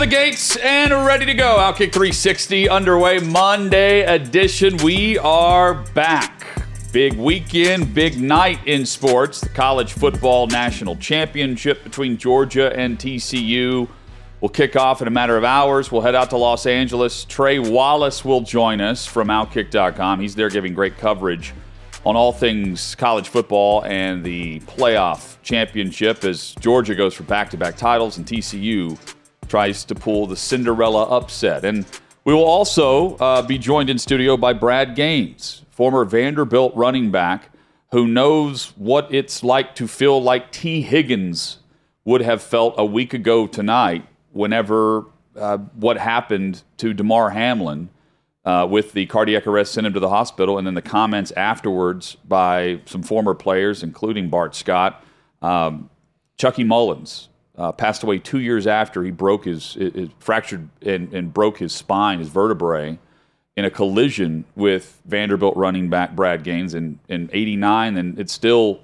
[0.00, 1.58] The gates and ready to go.
[1.58, 3.18] Outkick 360 underway.
[3.18, 4.78] Monday edition.
[4.78, 6.46] We are back.
[6.90, 9.42] Big weekend, big night in sports.
[9.42, 13.90] The college football national championship between Georgia and TCU
[14.40, 15.92] will kick off in a matter of hours.
[15.92, 17.26] We'll head out to Los Angeles.
[17.26, 20.18] Trey Wallace will join us from Outkick.com.
[20.18, 21.52] He's there giving great coverage
[22.06, 27.58] on all things college football and the playoff championship as Georgia goes for back to
[27.58, 28.98] back titles and TCU
[29.50, 31.64] tries to pull the Cinderella upset.
[31.64, 31.84] And
[32.24, 37.50] we will also uh, be joined in studio by Brad Gaines, former Vanderbilt running back
[37.92, 41.58] who knows what it's like to feel like Tee Higgins
[42.04, 45.06] would have felt a week ago tonight whenever
[45.36, 47.90] uh, what happened to Damar Hamlin
[48.44, 52.16] uh, with the cardiac arrest sent him to the hospital, and then the comments afterwards
[52.26, 55.04] by some former players, including Bart Scott.
[55.42, 55.90] Um,
[56.38, 57.28] Chucky Mullins
[57.60, 59.76] uh, passed away two years after he broke his,
[60.18, 62.98] fractured and, and broke his spine, his vertebrae,
[63.54, 67.98] in a collision with Vanderbilt running back Brad Gaines in, in 89.
[67.98, 68.80] And it still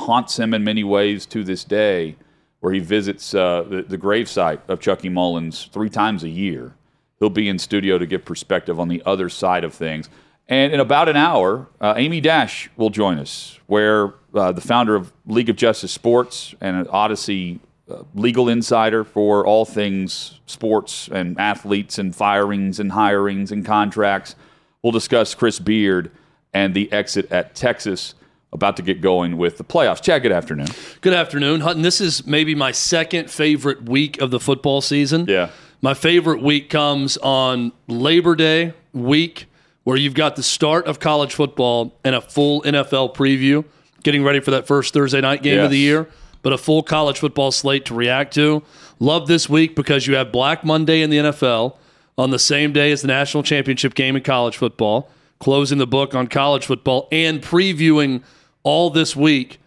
[0.00, 2.16] haunts him in many ways to this day,
[2.58, 6.74] where he visits uh, the, the gravesite of Chucky Mullins three times a year.
[7.20, 10.10] He'll be in studio to give perspective on the other side of things.
[10.48, 14.96] And in about an hour, uh, Amy Dash will join us, where uh, the founder
[14.96, 21.08] of League of Justice Sports and an Odyssey Uh, legal insider for all things sports
[21.10, 24.34] and athletes and firings and hirings and contracts.
[24.82, 26.10] We'll discuss Chris Beard
[26.52, 28.14] and the exit at Texas
[28.52, 30.02] about to get going with the playoffs.
[30.02, 30.66] Chad, good afternoon.
[31.00, 31.80] Good afternoon, Hutton.
[31.82, 35.24] This is maybe my second favorite week of the football season.
[35.28, 35.50] Yeah.
[35.80, 39.46] My favorite week comes on Labor Day week,
[39.84, 43.64] where you've got the start of college football and a full NFL preview,
[44.02, 45.64] getting ready for that first Thursday night game Yes.
[45.66, 46.08] of the year,
[46.42, 48.62] but a full college football slate to react to.
[48.98, 51.76] Love this week because you have Black Monday in the NFL
[52.16, 56.14] on the same day as the national championship game in college football, closing the book
[56.14, 58.22] on college football and previewing
[58.64, 59.60] all this week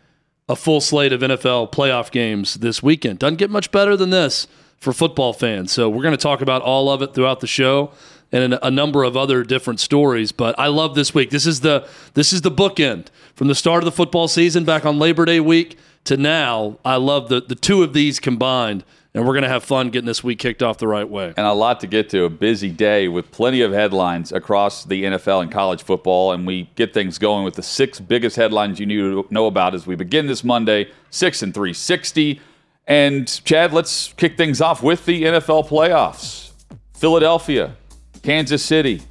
[0.50, 3.20] a full slate of NFL playoff games this weekend.
[3.20, 5.72] Doesn't get much better than this for football fans.
[5.72, 7.92] So we're going to talk about all of it throughout the show
[8.34, 10.32] and a number of other different stories.
[10.32, 11.30] But I love this week.
[11.30, 14.86] This is the this is the bookend from the start of the football season back
[14.86, 16.78] on Labor Day week to now.
[16.84, 20.06] I love the the two of these combined, and we're going to have fun getting
[20.06, 21.34] this week kicked off the right way.
[21.36, 22.24] and a lot to get to.
[22.24, 26.32] A busy day with plenty of headlines across the NFL and college football.
[26.32, 29.76] And we get things going with the six biggest headlines you need to know about
[29.76, 32.40] as we begin this Monday, 6 and 360.
[32.88, 36.52] And Chad, let's kick things off with the NFL playoffs.
[36.94, 37.76] Philadelphia,
[38.24, 39.02] Kansas City,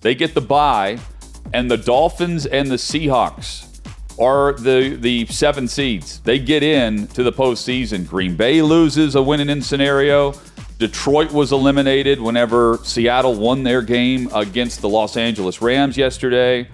[0.00, 0.98] they get the bye,
[1.52, 3.63] and the Dolphins and the Seahawks
[4.18, 6.20] are the the seven seeds.
[6.20, 8.06] They get in to the postseason.
[8.06, 10.34] Green Bay loses a winning in scenario.
[10.78, 16.68] Detroit was eliminated whenever Seattle won their game against the Los Angeles Rams yesterday.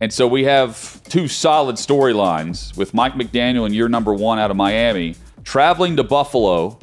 [0.00, 4.50] And so we have two solid storylines with Mike McDaniel and year number one out
[4.50, 6.78] of Miami traveling to Buffalo.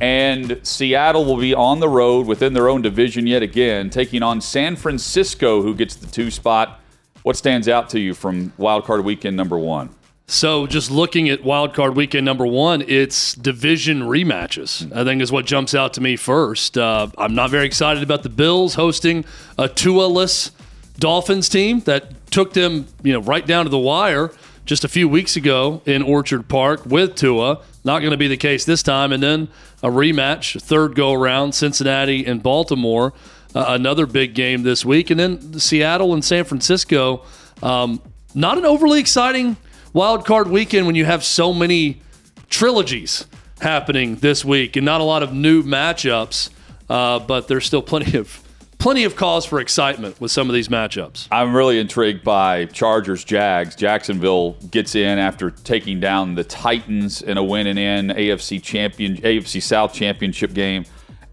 [0.00, 4.40] And Seattle will be on the road within their own division yet again, taking on
[4.40, 6.80] San Francisco, who gets the two spot.
[7.22, 9.90] What stands out to you from Wild Card Weekend number one?
[10.30, 14.96] So, just looking at wild card weekend number one, it's division rematches.
[14.96, 16.78] I think is what jumps out to me first.
[16.78, 19.24] Uh, I'm not very excited about the Bills hosting
[19.58, 20.52] a Tua-less
[21.00, 24.30] Dolphins team that took them, you know, right down to the wire
[24.66, 27.58] just a few weeks ago in Orchard Park with Tua.
[27.82, 29.12] Not going to be the case this time.
[29.12, 29.48] And then
[29.82, 33.12] a rematch, third go around, Cincinnati and Baltimore.
[33.54, 37.24] Uh, another big game this week, and then Seattle and San Francisco.
[37.62, 38.00] Um,
[38.34, 39.56] not an overly exciting
[39.92, 42.00] wild card weekend when you have so many
[42.48, 43.26] trilogies
[43.60, 46.50] happening this week and not a lot of new matchups.
[46.88, 48.42] Uh, but there's still plenty of
[48.80, 51.28] plenty of cause for excitement with some of these matchups.
[51.30, 53.76] I'm really intrigued by Chargers Jags.
[53.76, 59.16] Jacksonville gets in after taking down the Titans in a win and in AFC champion
[59.18, 60.84] AFC South championship game.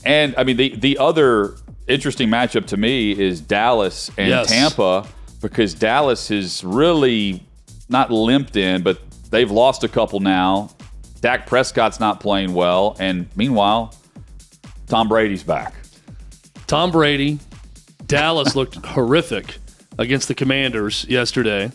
[0.05, 1.55] And I mean the the other
[1.87, 4.49] interesting matchup to me is Dallas and Yes.
[4.49, 5.07] Tampa
[5.41, 7.41] because Dallas has really
[7.89, 8.99] not limped in, but
[9.31, 10.69] they've lost a couple now.
[11.21, 13.95] Dak Prescott's not playing well, and meanwhile,
[14.87, 15.73] Tom Brady's back.
[16.67, 17.39] Tom Brady,
[18.05, 19.55] Dallas looked horrific
[19.97, 21.71] against the Commanders yesterday,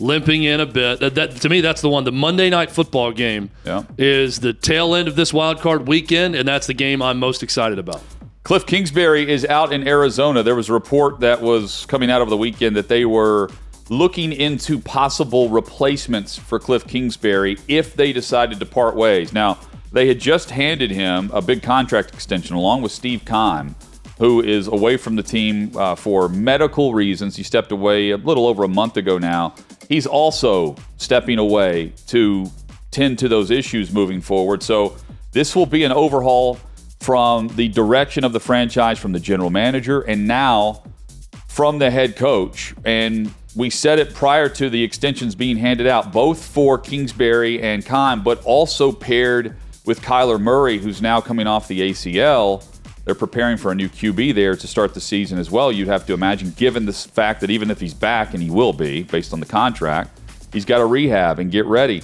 [0.00, 1.00] limping in a bit.
[1.00, 2.04] That, that- to me, that's the one.
[2.04, 3.82] The Monday night football game Yeah.
[3.98, 7.42] is the tail end of this wild card weekend, and that's the game I'm most
[7.42, 8.02] excited about.
[8.44, 10.42] Cliff Kingsbury is out in Arizona.
[10.44, 13.50] There was a report that was coming out over the weekend that they were
[13.88, 19.32] looking into possible replacements for Cliff Kingsbury if they decided to part ways.
[19.32, 19.58] Now,
[19.92, 23.74] they had just handed him a big contract extension along with Steve Keim,
[24.18, 27.36] who is away from the team uh, for medical reasons.
[27.36, 29.54] He stepped away a little over a month ago now.
[29.88, 32.50] He's also stepping away to
[32.90, 34.62] tend to those issues moving forward.
[34.62, 34.96] So,
[35.32, 36.58] this will be an overhaul
[37.00, 40.82] from the direction of the franchise, from the general manager, and now
[41.46, 42.74] from the head coach.
[42.84, 47.84] And we said it prior to the extensions being handed out, both for Kingsbury and
[47.84, 52.64] Keim, but also paired with Kyler Murray, who's now coming off the ACL.
[53.06, 55.70] They're preparing for a new QB there to start the season as well.
[55.70, 58.72] You'd have to imagine, given the fact that even if he's back, and he will
[58.72, 60.20] be based on the contract,
[60.52, 62.02] he's got to rehab and get ready.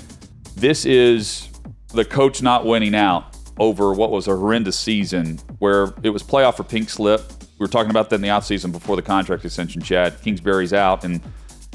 [0.54, 1.48] This is
[1.88, 6.56] the coach not winning out over what was a horrendous season where it was playoff
[6.56, 7.28] for pink slip.
[7.58, 10.22] We were talking about that in the offseason before the contract extension, Chad.
[10.22, 11.02] Kingsbury's out.
[11.02, 11.20] And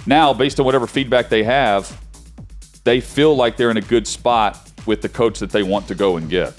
[0.05, 2.01] now, based on whatever feedback they have,
[2.85, 5.95] they feel like they're in a good spot with the coach that they want to
[5.95, 6.53] go and get.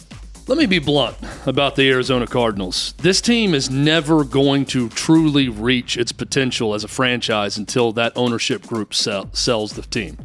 [0.48, 1.14] Let me be blunt
[1.44, 2.94] about the Arizona Cardinals.
[2.96, 8.14] This team is never going to truly reach its potential as a franchise until that
[8.16, 10.16] ownership group sell, sells the team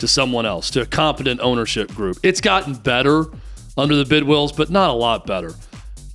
[0.00, 2.16] to someone else, to a competent ownership group.
[2.24, 3.26] It's gotten better
[3.76, 5.54] under the Bidwills, but not a lot better.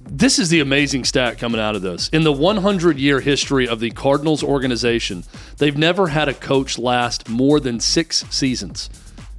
[0.02, 2.10] This is the amazing stat coming out of this.
[2.10, 5.24] In the 100 year history of the Cardinals organization,
[5.60, 8.90] they've never had a coach last more than six seasons.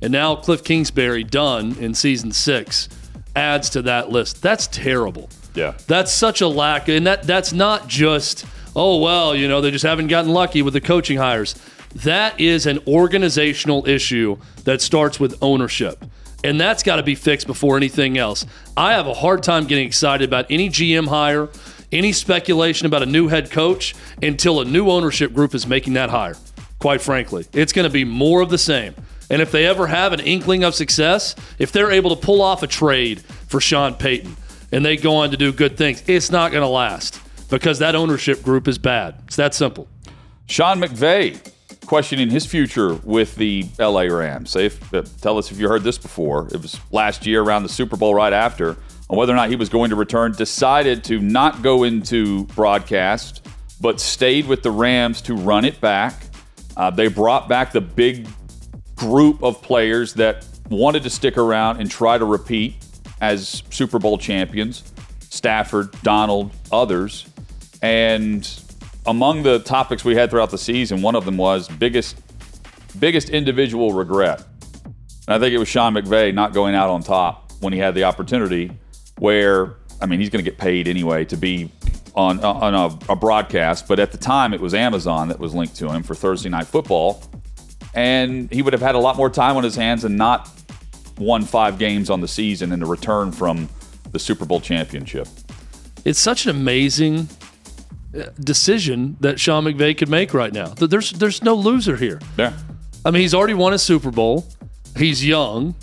[0.00, 2.88] And now Cliff Kingsbury, done in season six,
[3.36, 4.42] adds to that list.
[4.42, 5.28] That's terrible.
[5.54, 5.74] Yeah.
[5.86, 8.44] That's such a lack, and that that's not just
[8.74, 11.54] oh well, you know they just haven't gotten lucky with the coaching hires.
[11.96, 16.04] That is an organizational issue that starts with ownership,
[16.42, 18.44] and that's got to be fixed before anything else.
[18.76, 21.48] I have a hard time getting excited about any GM hire,
[21.92, 26.10] any speculation about a new head coach until a new ownership group is making that
[26.10, 26.36] hire.
[26.80, 28.94] Quite frankly, it's going to be more of the same.
[29.30, 32.62] And if they ever have an inkling of success, if they're able to pull off
[32.62, 34.36] a trade for Sean Payton
[34.72, 37.94] and they go on to do good things, it's not going to last because that
[37.94, 39.14] ownership group is bad.
[39.26, 39.88] It's that simple.
[40.46, 41.40] Sean McVay
[41.86, 44.56] questioning his future with the LA Rams.
[44.56, 46.48] If, uh, tell us if you heard this before.
[46.52, 48.76] It was last year around the Super Bowl right after
[49.08, 50.32] on whether or not he was going to return.
[50.32, 53.46] Decided to not go into broadcast,
[53.80, 56.24] but stayed with the Rams to run it back.
[56.76, 58.26] Uh, they brought back the big
[58.96, 62.76] group of players that wanted to stick around and try to repeat
[63.20, 64.82] as Super Bowl champions
[65.30, 67.26] Stafford, Donald, others.
[67.82, 68.48] And
[69.04, 72.20] among the topics we had throughout the season, one of them was biggest
[73.00, 74.44] biggest individual regret.
[75.26, 77.94] And I think it was Sean McVay not going out on top when he had
[77.94, 78.70] the opportunity
[79.18, 81.70] where I mean he's going to get paid anyway to be
[82.14, 85.74] on on a, a broadcast, but at the time it was Amazon that was linked
[85.76, 87.22] to him for Thursday night football
[87.94, 90.50] and he would have had a lot more time on his hands and not
[91.18, 93.68] won five games on the season in the return from
[94.10, 95.28] the Super Bowl championship.
[96.04, 97.28] It's such an amazing
[98.16, 100.68] uh, decision that Sean McVay could make right now.
[100.68, 102.20] There's there's no loser here.
[102.36, 102.52] Yeah.
[103.04, 104.46] I mean, he's already won a Super Bowl.
[104.96, 105.74] He's young.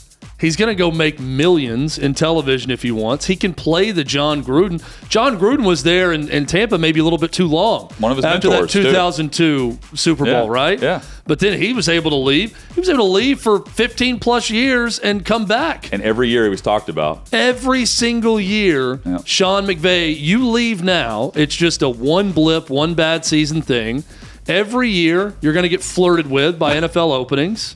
[0.42, 3.28] He's going to go make millions in television if he wants.
[3.28, 4.82] He can play the Jon Gruden.
[5.08, 7.90] Jon Gruden was there in, in Tampa maybe a little bit too long.
[8.00, 8.84] One of his after mentors, that too.
[8.92, 10.82] 2002 Super Yeah, Bowl, right?
[10.82, 11.04] yeah.
[11.28, 12.58] But then he was able to leave.
[12.74, 15.94] He was able to leave for 15 plus years and come back.
[15.94, 17.32] And every year he was talked about.
[17.32, 19.20] Every single year, Yeah.
[19.24, 21.32] Sean McVay, you leave now.
[21.36, 24.04] It's just a one blip, one bad season thing.
[24.48, 27.76] Every year, you're going to get flirted with by NFL openings.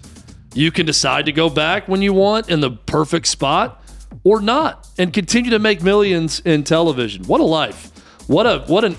[0.56, 3.84] You can decide to go back when you want in the perfect spot
[4.24, 7.26] or not and continue to make millions in television.
[7.26, 7.92] What a life.
[8.28, 8.98] What a, what an,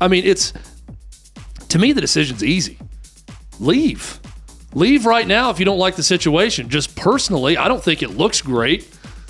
[0.00, 0.52] I mean, it's,
[1.70, 2.78] to me, the decision's easy.
[3.58, 4.20] Leave.
[4.74, 6.68] Leave right now if you don't like the situation.
[6.68, 8.86] Just personally, I don't think it looks great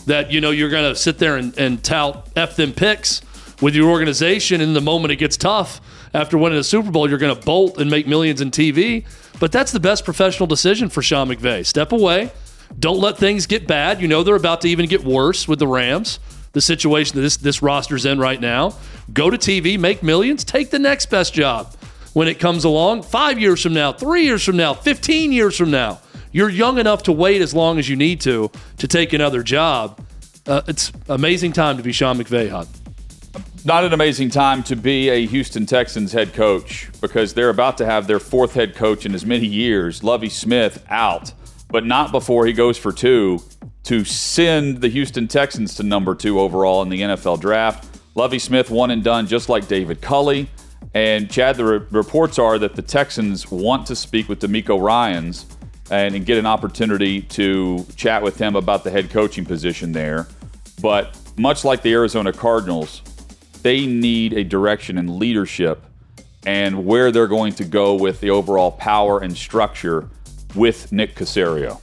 [0.07, 3.23] that, you know, you're going to sit there and, and tout F them picks
[3.63, 5.81] with your organization and the moment it gets tough
[6.15, 9.05] after winning a Super Bowl, you're going to bolt and make millions in TV.
[9.41, 11.65] But that's the best professional decision for Sean McVay.
[11.65, 12.33] Step away.
[12.79, 14.01] Don't let things get bad.
[14.01, 16.19] You know they're about to even get worse with the Rams.
[16.53, 18.75] The situation that this this roster's in right now.
[19.13, 21.75] Go to TV, make millions, take the next best job
[22.15, 23.03] when it comes along.
[23.03, 26.01] Five years from now, three years from now, fifteen years from now,
[26.33, 30.05] you're young enough to wait as long as you need to to take another job.
[30.47, 32.67] Uh, it's amazing time to be Sean McVay, Hut.
[33.65, 37.85] Not an amazing time to be a Houston Texans head coach because they're about to
[37.85, 41.33] have their fourth head coach in as many years, Lovie Smith, out,
[41.69, 43.41] but not before he goes for two
[43.83, 47.99] to send the Houston Texans to number two overall in the NFL draft.
[48.15, 50.49] Lovie Smith, one and done, just like David Culley.
[50.95, 55.47] And Chad, the re- reports are that the Texans want to speak with DeMeco Ryans
[55.91, 60.29] and, and get an opportunity to chat with him about the head coaching position there.
[60.81, 63.03] But much like the Arizona Cardinals,
[63.63, 65.85] they need a direction and leadership
[66.47, 70.09] and where they're going to go with the overall power and structure
[70.55, 71.81] with Nick Caserio.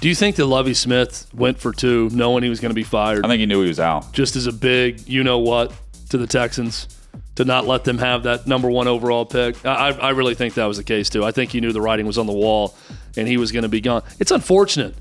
[0.00, 2.84] Do you think that Lovie Smith went for two, knowing he was going to be
[2.84, 3.24] fired?
[3.24, 4.12] I think he knew he was out.
[4.12, 5.72] Just as a big, you know what,
[6.08, 6.88] to the Texans
[7.36, 9.64] to not let them have that number one overall pick.
[9.64, 11.24] I, I really think that was the case too.
[11.24, 12.76] I think he knew the writing was on the wall
[13.16, 14.02] and he was going to be gone.
[14.18, 14.94] It's unfortunate.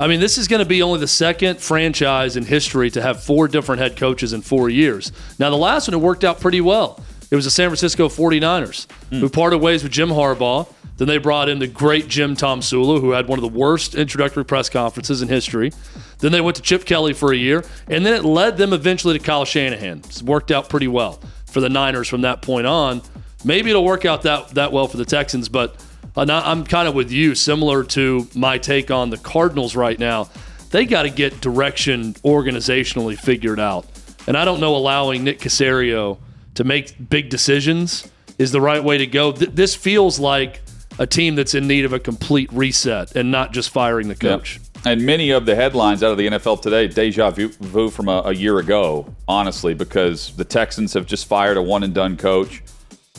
[0.00, 3.22] I mean, this is going to be only the second franchise in history to have
[3.22, 5.12] four different head coaches in four years.
[5.38, 7.02] Now, the last one, it worked out pretty well.
[7.30, 9.20] It was the San Francisco 49ers mm.
[9.20, 10.72] who parted ways with Jim Harbaugh.
[10.96, 14.44] Then they brought in the great Jim Tomsula, who had one of the worst introductory
[14.44, 15.72] press conferences in history.
[16.18, 19.16] Then they went to Chip Kelly for a year, and then it led them eventually
[19.16, 19.98] to Kyle Shanahan.
[19.98, 23.02] It's worked out pretty well for the Niners from that point on.
[23.44, 25.76] Maybe it'll work out that that well for the Texans, but
[26.18, 30.28] uh, I'm kind of with you, similar to my take on the Cardinals right now.
[30.70, 33.86] They got to get direction organizationally figured out,
[34.26, 36.18] and I don't know allowing Nick Caserio
[36.54, 39.32] to make big decisions is the right way to go.
[39.32, 40.60] Th- this feels like
[40.98, 44.56] a team that's in need of a complete reset and not just firing the coach.
[44.56, 44.86] Yep.
[44.86, 48.32] And many of the headlines out of the NFL today, deja vu from a, a,
[48.32, 52.62] year ago, honestly, because the Texans have just fired a one and done coach.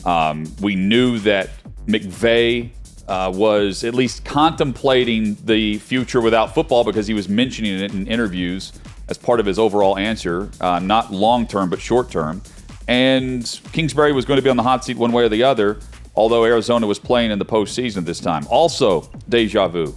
[0.04, 1.50] Um, we knew that
[1.86, 2.70] McVay
[3.10, 8.06] uh, was at least contemplating the future without football because he was mentioning it in
[8.06, 8.72] interviews
[9.08, 12.40] as part of his overall answer, uh, not long term, but short term.
[12.86, 15.80] And Kingsbury was going to be on the hot seat one way or the other,
[16.14, 18.46] although Arizona was playing in the postseason this time.
[18.48, 19.92] Also, deja vu.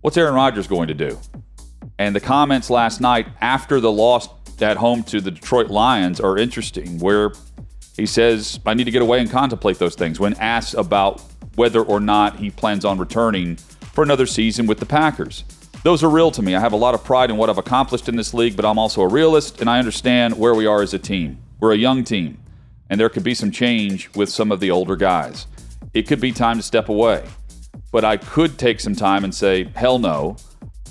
[0.00, 1.16] What's Aaron Rodgers going to do?
[2.00, 4.28] And the comments last night after the loss
[4.60, 7.32] at home to the Detroit Lions are interesting, where
[7.96, 11.22] he says, I need to get away and contemplate those things when asked about
[11.54, 13.56] whether or not he plans on returning
[13.92, 15.44] for another season with the Packers.
[15.82, 16.54] Those are real to me.
[16.54, 18.78] I have a lot of pride in what I've accomplished in this league, but I'm
[18.78, 21.38] also a realist and I understand where we are as a team.
[21.60, 22.38] We're a young team,
[22.90, 25.46] and there could be some change with some of the older guys.
[25.94, 27.24] It could be time to step away
[27.92, 30.36] but I could take some time and say, hell no,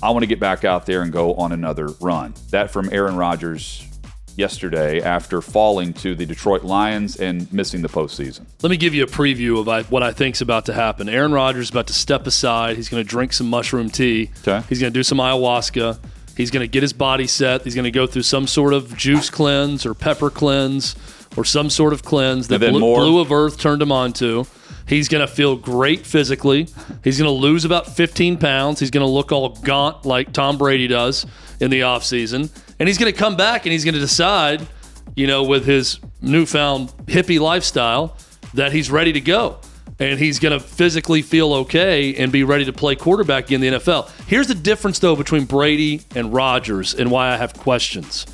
[0.02, 2.32] I want to get back out there and go on another run.
[2.50, 3.86] That from Aaron Rodgers
[4.36, 8.46] yesterday after falling to the Detroit Lions and missing the postseason.
[8.62, 11.08] Let me give you a preview of what I think is about to happen.
[11.08, 12.76] Aaron Rodgers is about to step aside.
[12.76, 14.30] He's going to drink some mushroom tea.
[14.46, 14.66] Okay.
[14.68, 15.98] He's going to do some ayahuasca.
[16.36, 17.62] He's going to get his body set.
[17.62, 20.96] He's going to go through some sort of juice cleanse or pepper cleanse
[21.36, 24.46] or some sort of cleanse that Blue, Blue of Earth turned him on to.
[24.86, 26.68] He's going to feel great physically.
[27.04, 28.80] He's going to lose about 15 pounds.
[28.80, 31.24] He's going to look all gaunt like Tom Brady does
[31.60, 32.50] in the offseason.
[32.82, 34.66] And he's going to come back and he's going to decide,
[35.14, 38.16] you know, with his newfound hippie lifestyle,
[38.54, 39.60] that he's ready to go.
[40.00, 43.68] And he's going to physically feel okay and be ready to play quarterback in the
[43.68, 44.10] NFL.
[44.26, 48.26] Here's the difference, though, between Brady and Rodgers and why I have questions.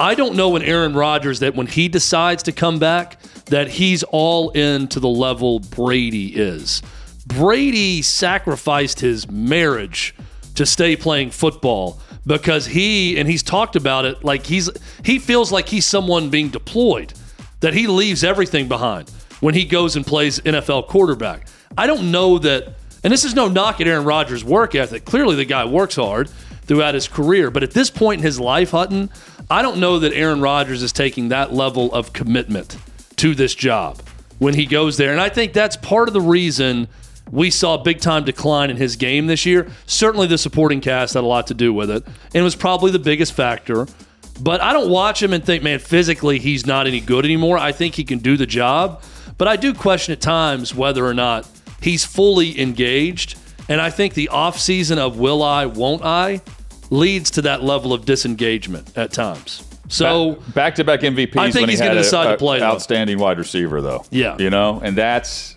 [0.00, 4.02] I don't know in Aaron Rodgers that when he decides to come back, that he's
[4.02, 6.82] all in to the level Brady is.
[7.28, 10.16] Brady sacrificed his marriage
[10.56, 14.70] to stay playing football because he and he's talked about it like he's
[15.04, 17.12] he feels like he's someone being deployed
[17.60, 21.46] that he leaves everything behind when he goes and plays NFL quarterback.
[21.76, 25.04] I don't know that and this is no knock at Aaron Rodgers' work ethic.
[25.04, 26.30] Clearly the guy works hard
[26.62, 29.10] throughout his career, but at this point in his life, Hutton,
[29.50, 32.78] I don't know that Aaron Rodgers is taking that level of commitment
[33.16, 34.00] to this job
[34.38, 35.12] when he goes there.
[35.12, 36.88] And I think that's part of the reason
[37.34, 39.68] we saw a big time decline in his game this year.
[39.86, 42.98] Certainly the supporting cast had a lot to do with it and was probably the
[43.00, 43.88] biggest factor.
[44.40, 47.58] But I don't watch him and think, man, physically he's not any good anymore.
[47.58, 49.02] I think he can do the job.
[49.36, 51.48] But I do question at times whether or not
[51.82, 53.36] he's fully engaged.
[53.68, 56.40] And I think the offseason of will I, won't I
[56.90, 59.64] leads to that level of disengagement at times.
[59.88, 61.36] So back to back MVPs.
[61.36, 62.62] I think he's going to decide to play.
[62.62, 64.04] Outstanding wide receiver, though.
[64.10, 65.56] Yeah, you know, and that's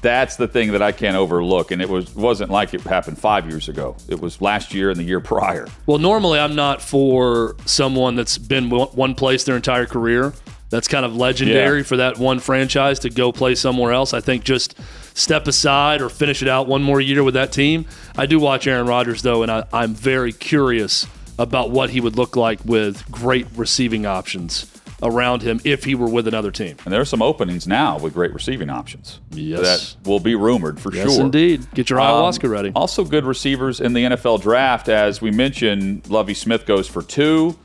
[0.00, 1.70] that's the thing that I can't overlook.
[1.70, 3.96] And it was wasn't like it happened five years ago.
[4.08, 5.66] It was last year and the year prior.
[5.86, 10.32] Well, normally I'm not for someone that's been one place their entire career
[10.70, 11.84] That's kind of legendary Yeah.
[11.84, 14.12] for that one franchise to go play somewhere else.
[14.12, 14.74] I think just
[15.14, 17.86] step aside or finish it out one more year with that team.
[18.18, 21.06] I do watch Aaron Rodgers though, and I, I'm very curious
[21.38, 24.66] about what he would look like with great receiving options
[25.02, 26.76] around him if he were with another team.
[26.84, 29.20] And there are some openings now with great receiving options.
[29.30, 29.94] Yes.
[30.02, 31.20] That will be rumored for Yes, sure.
[31.24, 31.66] indeed.
[31.74, 32.72] Get your ayahuasca Um, ready.
[32.74, 34.88] Also, good receivers in the NFL draft.
[34.88, 37.56] As we mentioned, Lovie Smith goes for two.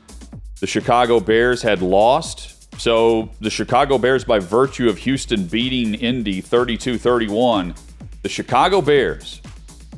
[0.60, 2.52] The Chicago Bears had lost.
[2.80, 7.74] So the Chicago Bears, by virtue of Houston beating Indy 32 31,
[8.22, 9.40] the Chicago Bears,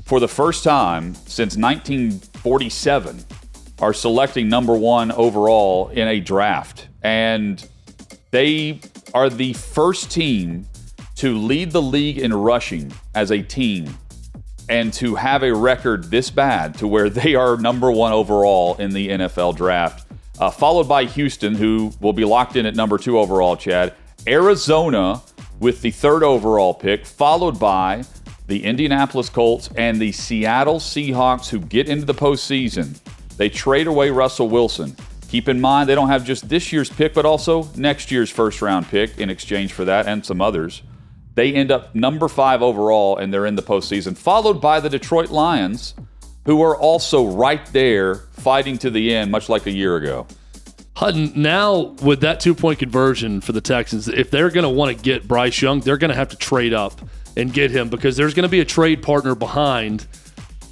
[0.04, 3.24] for the first time since 1947,
[3.80, 6.88] are selecting number one overall in a draft.
[7.02, 7.66] And
[8.30, 8.80] they
[9.14, 10.66] are the first team
[11.16, 13.96] to lead the league in rushing as a team
[14.68, 18.92] and to have a record this bad to where they are number one overall in
[18.92, 20.06] the NFL draft,
[20.38, 23.94] uh, followed by Houston, who will be locked in at number two overall, Chad.
[24.26, 25.22] Arizona
[25.60, 28.02] with the third overall pick, followed by
[28.46, 32.98] the Indianapolis Colts and the Seattle Seahawks, who get into the postseason.
[33.36, 34.96] They trade away Russell Wilson.
[35.28, 38.62] Keep in mind, they don't have just this year's pick, but also next year's first
[38.62, 40.82] round pick in exchange for that and some others.
[41.34, 45.30] They end up number five overall, and they're in the postseason, followed by the Detroit
[45.30, 45.94] Lions,
[46.46, 50.26] who are also right there fighting to the end, much like a year ago.
[50.94, 54.96] Hutton, now with that two point conversion for the Texans, if they're going to want
[54.96, 56.98] to get Bryce Young, they're going to have to trade up
[57.36, 60.06] and get him because there's going to be a trade partner behind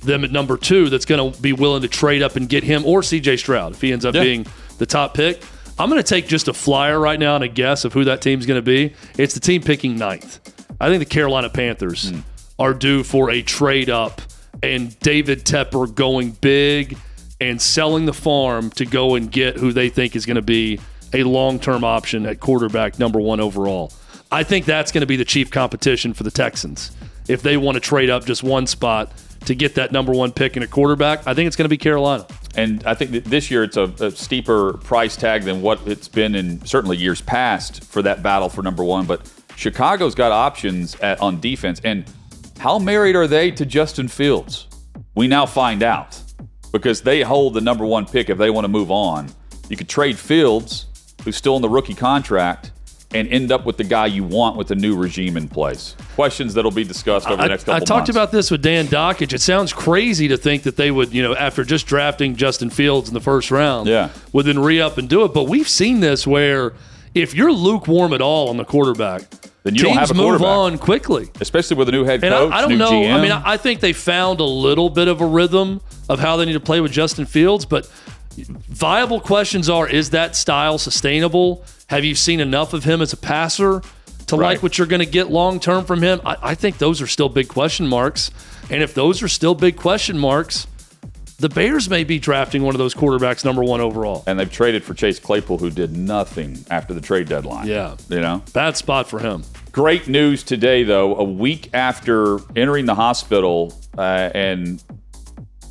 [0.04, 2.84] them at number two that's going to be willing to trade up and get him
[2.84, 4.22] or CJ Stroud if he ends up Yeah.
[4.22, 4.46] being
[4.78, 5.42] the top pick.
[5.78, 8.20] I'm going to take just a flyer right now and a guess of who that
[8.20, 8.94] team's going to be.
[9.18, 10.38] It's the team picking ninth.
[10.80, 12.20] I think the Carolina Panthers hmm.
[12.58, 14.20] are due for a trade up
[14.62, 16.96] and David Tepper going big
[17.40, 20.80] and selling the farm to go and get who they think is going to be
[21.12, 23.92] a long term option at quarterback, number one overall.
[24.30, 26.90] I think that's going to be the chief competition for the Texans.
[27.28, 29.12] If they want to trade up just one spot
[29.46, 31.78] to get that number one pick in a quarterback, I think it's going to be
[31.78, 32.26] Carolina.
[32.56, 36.34] And I think this year it's a, a steeper price tag than what it's been
[36.34, 39.06] in certainly years past for that battle for number one.
[39.06, 41.80] But Chicago's got options at, on defense.
[41.84, 42.04] And
[42.58, 44.68] how married are they to Justin Fields?
[45.14, 46.20] We now find out
[46.72, 49.30] because they hold the number one pick if they want to move on.
[49.68, 50.86] You could trade Fields,
[51.24, 52.72] who's still in the rookie contract,
[53.14, 55.94] and end up with the guy you want with the new regime in place.
[56.16, 58.10] Questions that'll be discussed over the I, next I talked months.
[58.10, 59.32] about this with Dan Dakich.
[59.32, 63.08] It sounds crazy to think that they would, you know, after just drafting Justin Fields
[63.08, 64.10] in the first round, Yeah.
[64.32, 65.32] would then re up and do it.
[65.32, 66.74] But we've seen this where
[67.14, 69.22] if you're lukewarm at all on the quarterback,
[69.62, 71.30] Then you don't have a move on quickly.
[71.40, 72.90] especially with a new head And coach, I, I don't new know.
[72.90, 73.14] GM.
[73.14, 76.44] I mean, I think they found a little bit of a rhythm of how they
[76.44, 77.88] need to play with Justin Fields, but
[78.68, 81.64] viable questions are: Is that style sustainable?
[81.88, 83.82] Have you seen enough of him as a passer
[84.26, 84.54] to Right.
[84.54, 86.20] like what you're going to get long term from him?
[86.24, 88.30] I, I think those are still big question marks.
[88.70, 90.66] And if those are still big question marks,
[91.38, 94.24] the Bears may be drafting one of those quarterbacks number one overall.
[94.26, 97.66] and they've traded for Chase Claypool, who did nothing after the trade deadline.
[97.66, 97.96] Yeah.
[98.08, 98.42] you know.
[98.54, 99.42] Bad spot for him.
[99.72, 101.16] Great news today, though.
[101.16, 104.82] A week after entering the hospital, uh, and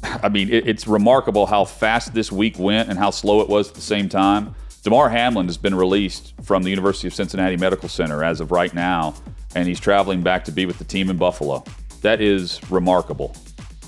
[0.03, 3.69] I mean, it, it's remarkable how fast this week went and how slow it was
[3.69, 4.55] at the same time.
[4.83, 8.73] Damar Hamlin has been released from the University of Cincinnati Medical Center as of right
[8.73, 9.15] now,
[9.55, 11.63] and he's traveling back to be with the team in Buffalo.
[12.01, 13.33] That is remarkable,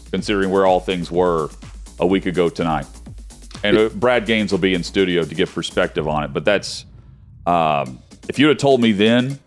[0.09, 1.49] considering where all things were
[1.99, 2.87] a week ago tonight.
[3.63, 6.33] And uh, Brad Gaines will be in studio to give perspective on it.
[6.33, 6.85] But that's,
[7.45, 7.99] um,
[8.29, 9.37] if you'd have told me then,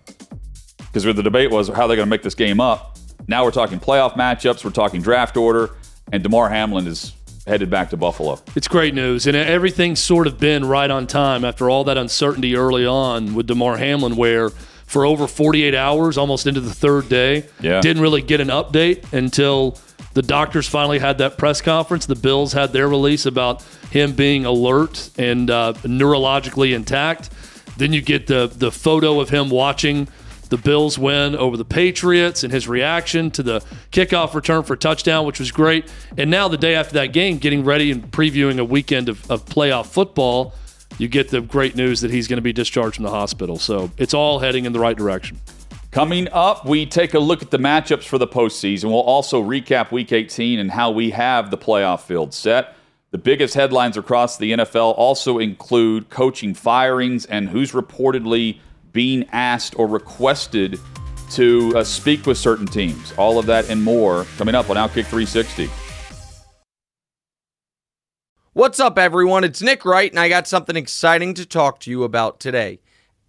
[0.78, 2.98] because the debate was how they're going to make this game up.
[3.26, 5.70] Now we're talking playoff matchups, we're talking draft order,
[6.12, 7.12] and Damar Hamlin is
[7.46, 8.38] headed back to Buffalo.
[8.56, 12.54] It's great news, and everything's sort of been right on time after all that uncertainty
[12.56, 14.50] early on with Damar Hamlin, where
[14.86, 17.80] for over 48 hours, almost into the third day, Yeah.
[17.80, 19.78] didn't really get an update until
[20.14, 22.06] the doctors finally had that press conference.
[22.06, 27.30] The Bills had their release about him being alert and uh, neurologically intact.
[27.76, 30.08] Then you get the the photo of him watching
[30.48, 33.60] the Bills win over the Patriots and his reaction to the
[33.92, 35.90] kickoff return for touchdown, which was great.
[36.16, 39.44] And now, the day after that game, getting ready and previewing a weekend of, of
[39.44, 40.54] playoff football,
[40.96, 43.58] you get the great news that he's going to be discharged from the hospital.
[43.58, 45.38] So it's all heading in the right direction.
[45.90, 48.84] Coming up, we take a look at the matchups for the postseason.
[48.84, 52.74] We'll also recap Week 18 and how we have the playoff field set.
[53.10, 58.58] The biggest headlines across the NFL also include coaching firings and who's reportedly
[58.92, 60.78] being asked or requested
[61.30, 63.12] to uh, speak with certain teams.
[63.18, 65.68] All of that and more coming up on Outkick 360.
[68.54, 69.44] What's up, everyone?
[69.44, 72.80] It's Nick Wright, and I got something exciting to talk to you about today.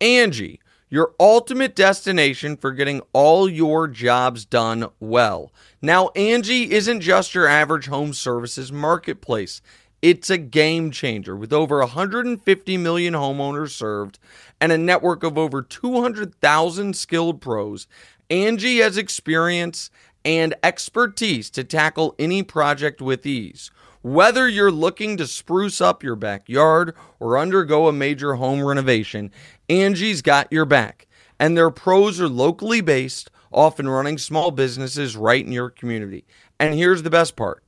[0.01, 5.53] Angie, your ultimate destination for getting all your jobs done well.
[5.83, 9.61] Now, Angie isn't just your average home services marketplace.
[10.01, 14.17] It's a game changer with over 150 million homeowners served
[14.61, 17.87] and a network of over 200,000 skilled pros.
[18.29, 19.89] Angie has experience
[20.25, 23.71] and expertise to tackle any project with ease.
[24.01, 29.31] Whether you're looking to spruce up your backyard or undergo a major home renovation,
[29.67, 31.07] Angie's got your back.
[31.39, 36.25] And their pros are locally based, often running small businesses right in your community.
[36.59, 37.63] And here's the best part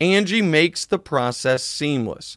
[0.00, 2.36] Angie makes the process seamless.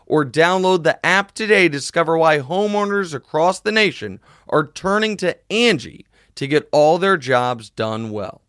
[0.11, 4.19] or download the app today to discover why homeowners across the nation
[4.49, 8.41] are turning to Angie to get all their jobs done well.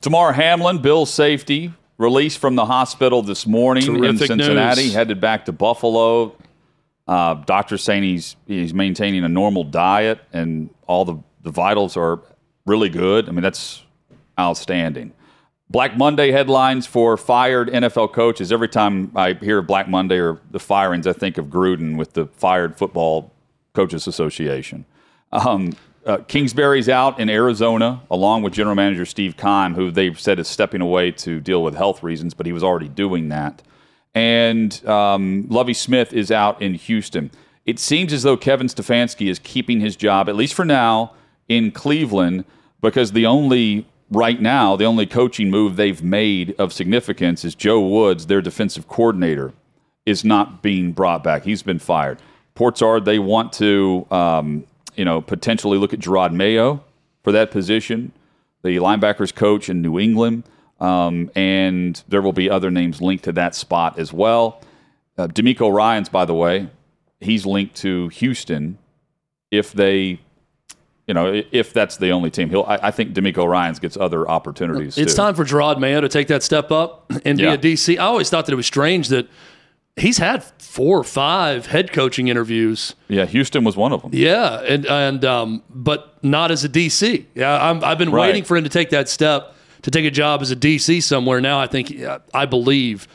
[0.00, 4.94] Damar Hamlin, Bill's safety, released from the hospital this morning Terrific in Cincinnati, news.
[4.94, 6.34] headed back to Buffalo.
[7.06, 12.20] Uh, doctors saying he's he's maintaining a normal diet and all the, the vitals are
[12.64, 13.28] really good.
[13.28, 13.84] I mean, that's
[14.38, 15.12] outstanding.
[15.70, 18.50] Black Monday headlines for fired NFL coaches.
[18.50, 22.26] Every time I hear Black Monday or the firings, I think of Gruden with the
[22.26, 23.30] Fired Football
[23.72, 24.84] Coaches Association.
[25.30, 30.40] Um, uh, Kingsbury's out in Arizona, along with General Manager Steve Keim, who they've said
[30.40, 33.62] is stepping away to deal with health reasons, but he was already doing that.
[34.12, 37.30] And um, Lovie Smith is out in Houston.
[37.64, 41.12] It seems as though Kevin Stefanski is keeping his job, at least for now,
[41.48, 42.44] in Cleveland,
[42.80, 47.80] because the only right now the only coaching move they've made of significance is Joe
[47.80, 49.52] Woods, their defensive coordinator,
[50.06, 51.44] is not being brought back.
[51.44, 52.18] He's been fired.
[52.54, 54.64] Ports are they want to um,
[54.96, 56.84] you know, potentially look at Jerod Mayo
[57.22, 58.12] for that position,
[58.62, 60.44] the linebackers coach in New England,
[60.78, 64.62] um, and there will be other names linked to that spot as well.
[65.16, 66.68] Uh, DeMeco Ryans, by the way,
[67.20, 68.78] he's linked to Houston
[69.50, 70.20] if they,
[71.06, 72.50] you know, if that's the only team.
[72.50, 74.96] He'll, I, I think DeMeco Ryans gets other opportunities.
[74.96, 75.16] It's too.
[75.16, 77.56] time for Jerod Mayo to take that step up and Yeah.
[77.56, 77.94] be a DC.
[77.98, 79.26] I always thought that it was strange that
[79.96, 82.94] he's had four or five head coaching interviews.
[83.08, 84.10] Yeah, Houston was one of them.
[84.14, 87.24] Yeah, and and um, but not as a DC.
[87.34, 88.26] Yeah, I'm, I've been Right.
[88.28, 91.40] waiting for him to take that step to take a job as a DC somewhere.
[91.40, 91.92] Now I think
[92.32, 93.08] I believe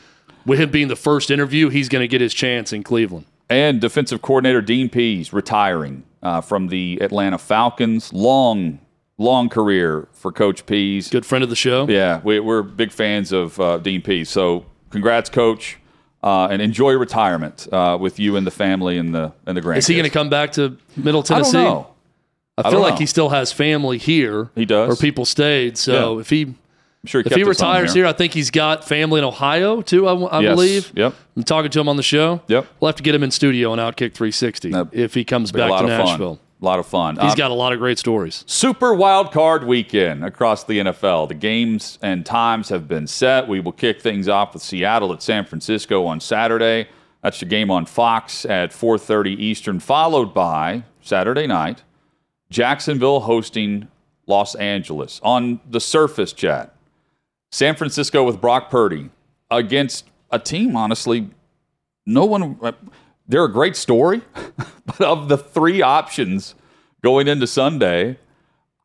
[0.44, 3.24] with him being the first interview, he's going to get his chance in Cleveland.
[3.48, 8.12] And defensive coordinator Dean Pees retiring uh, from the Atlanta Falcons.
[8.12, 8.80] Long,
[9.18, 11.08] long career for Coach Pees.
[11.08, 11.86] Good friend of the show.
[11.88, 14.28] Yeah, we, we're big fans of uh, Dean Pees.
[14.30, 15.78] So, congrats, Coach,
[16.24, 19.78] uh, and enjoy retirement uh, with you and the family and the and the grandkids.
[19.78, 21.58] Is he going to come back to Middle I don't Tennessee?
[21.58, 21.86] know.
[22.58, 22.98] I don't feel like know.
[23.00, 24.50] he still has family here.
[24.56, 24.90] He does.
[24.90, 25.76] Or people stayed.
[25.78, 26.20] So Yeah.
[26.20, 26.54] if he
[27.06, 30.08] I'm sure he if he retires here, I think he's got family in Ohio too.
[30.08, 30.54] I Yes.
[30.54, 30.92] believe.
[30.96, 31.14] Yep.
[31.36, 32.40] I'm talking to him on the show.
[32.48, 32.66] Yep.
[32.80, 35.70] We'll have to get him in studio on Outkick 360 That'd if he comes back
[35.80, 36.34] to Nashville.
[36.36, 36.38] fun.
[36.62, 37.16] A lot of fun.
[37.20, 38.42] He's Um, got a lot of great stories.
[38.46, 41.26] Super wild card weekend across the NFL.
[41.28, 43.46] The games and times have been set.
[43.46, 46.88] We will kick things off with Seattle at San Francisco on Saturday.
[47.22, 51.82] That's the game on Fox at 4:30 Eastern, followed by Saturday night
[52.50, 53.88] Jacksonville hosting
[54.26, 56.72] Los Angeles on the surface chat.
[57.50, 59.10] San Francisco with Brock Purdy
[59.50, 61.30] against a team honestly
[62.06, 62.58] no one
[63.28, 64.22] they're a great story,
[64.86, 66.54] but of the three options
[67.02, 68.18] going into Sunday,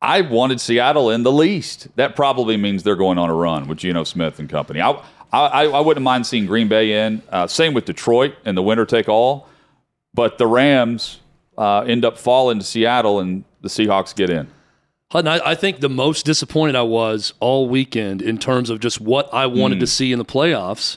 [0.00, 1.88] I wanted Seattle in the least.
[1.96, 4.80] That probably means they're going on a run with Geno Smith and company.
[4.80, 5.00] I,
[5.32, 7.22] I, I wouldn't mind seeing Green Bay in.
[7.30, 9.48] Uh, same with Detroit and the winner take all.
[10.12, 11.20] But the Rams
[11.56, 14.48] uh, end up falling to Seattle and the Seahawks get in.
[15.12, 19.00] Hutton, I, I think the most disappointed I was all weekend in terms of just
[19.00, 19.80] what I wanted Hmm.
[19.80, 20.96] to see in the playoffs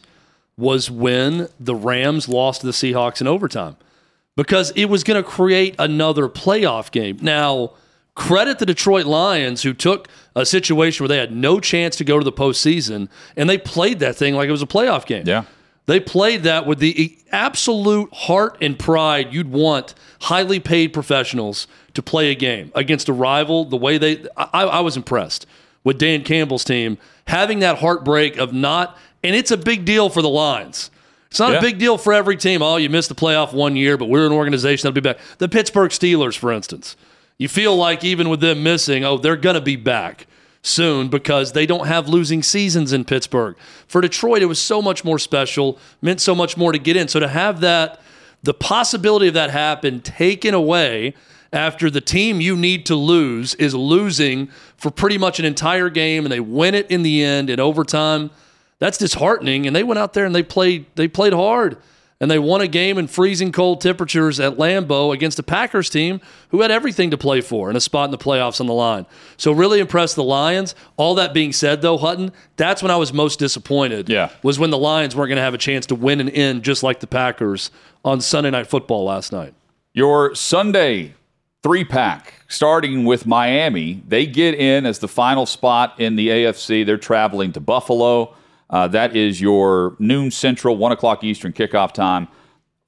[0.57, 3.75] was when the Rams lost to the Seahawks in overtime
[4.37, 7.17] because it was going to create another playoff game.
[7.21, 7.71] Now,
[8.15, 12.17] credit the Detroit Lions who took a situation where they had no chance to go
[12.17, 15.25] to the postseason and they played that thing like it was a playoff game.
[15.27, 15.43] Yeah.
[15.87, 22.01] They played that with the absolute heart and pride you'd want highly paid professionals to
[22.01, 23.65] play a game against a rival.
[23.65, 25.45] The way they, I, I was impressed
[25.83, 30.21] with Dan Campbell's team having that heartbreak of not, and it's a big deal for
[30.23, 30.89] the Lions.
[31.29, 31.57] It's not Yeah.
[31.59, 32.61] a big deal for every team.
[32.63, 35.19] Oh, you missed the playoff one year, but we're an organization that'll be back.
[35.37, 36.95] The Pittsburgh Steelers, for instance.
[37.37, 40.25] You feel like even with them missing, oh, they're going to be back
[40.65, 43.55] soon because they don't have losing seasons in Pittsburgh.
[43.87, 47.07] For Detroit, it was so much more special, meant so much more to get in.
[47.07, 48.01] So to have that,
[48.41, 51.13] the possibility of that happen taken away
[51.53, 56.25] after the team you need to lose is losing for pretty much an entire game
[56.25, 58.31] and they win it in the end in overtime,
[58.79, 59.67] that's disheartening.
[59.67, 61.77] And they went out there and they played they played hard
[62.21, 66.21] and they won a game in freezing cold temperatures at Lambeau against a Packers team
[66.49, 69.05] who had everything to play for and a spot in the playoffs on the line.
[69.37, 70.75] So really impressed the Lions.
[70.97, 74.07] All that being said, though, Hutton, that's when I was most disappointed.
[74.07, 74.29] Yeah.
[74.43, 76.83] was when the Lions weren't going to have a chance to win and end just
[76.83, 77.69] like the Packers
[78.05, 79.53] on Sunday Night Football last night.
[79.93, 81.15] Your Sunday
[81.63, 84.03] three pack, starting with Miami.
[84.07, 86.85] They get in as the final spot in the AFC.
[86.85, 88.35] They're traveling to Buffalo.
[88.69, 92.27] Uh, that is your noon central, one o'clock Eastern kickoff time,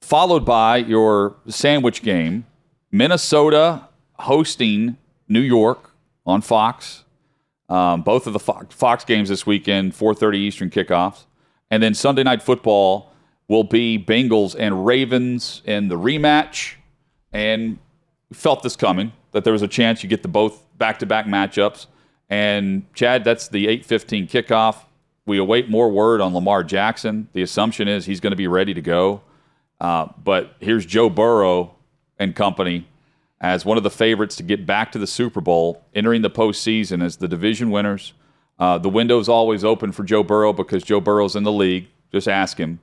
[0.00, 2.46] followed by your sandwich game.
[2.90, 4.96] Minnesota hosting
[5.28, 5.90] New York
[6.26, 7.04] on Fox.
[7.68, 11.26] Um, both of the Fox, Fox games this weekend, 4:30 Eastern kickoffs,
[11.70, 13.12] and then Sunday night football
[13.46, 16.74] will be Bengals and Ravens in the rematch.
[17.32, 17.78] And
[18.32, 21.86] felt this coming that there was a chance you get the both back-to-back matchups.
[22.30, 24.84] And Chad, that's the 8:15 kickoff.
[25.28, 27.28] We await more word on Lamar Jackson.
[27.34, 29.20] The assumption is he's going to be ready to go.
[29.78, 31.74] Uh, but here's Joe Burrow
[32.18, 32.88] and company
[33.40, 37.04] as one of the favorites to get back to the Super Bowl, entering the postseason
[37.04, 38.14] as the division winners.
[38.58, 41.88] Uh, the window's always open for Joe Burrow because Joe Burrow's in the league.
[42.10, 42.80] Just ask him.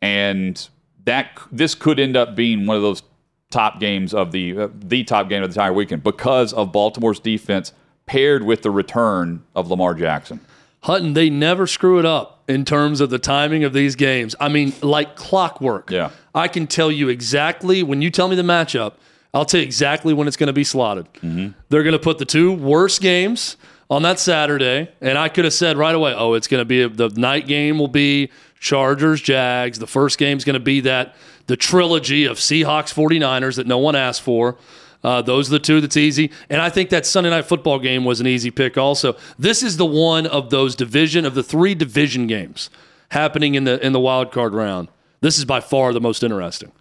[0.00, 0.68] And
[1.04, 3.02] that this could end up being one of those
[3.50, 7.18] top games of the uh, the top game of the entire weekend because of Baltimore's
[7.18, 7.72] defense
[8.06, 10.38] paired with the return of Lamar Jackson.
[10.82, 14.34] Hutton, they never screw it up in terms of the timing of these games.
[14.40, 15.90] I mean, like clockwork.
[15.90, 16.10] Yeah.
[16.34, 18.94] I can tell you exactly when you tell me the matchup,
[19.34, 21.12] I'll tell you exactly when it's going to be slotted.
[21.14, 21.48] Mm-hmm.
[21.68, 23.56] They're going to put the two worst games
[23.90, 26.86] on that Saturday, and I could have said right away, oh, it's going to be
[26.86, 29.78] the night game will be Chargers, Jags.
[29.78, 31.14] The first game's going to be that
[31.46, 34.56] the trilogy of Seahawks, 49ers that no one asked for.
[35.02, 36.30] Uh, those are the two that's easy.
[36.50, 39.16] And I think that Sunday night football game was an easy pick also.
[39.38, 42.68] This is the one of those division of the three division games
[43.10, 44.88] happening in the in the wild card round.
[45.20, 46.72] This is by far the most interesting.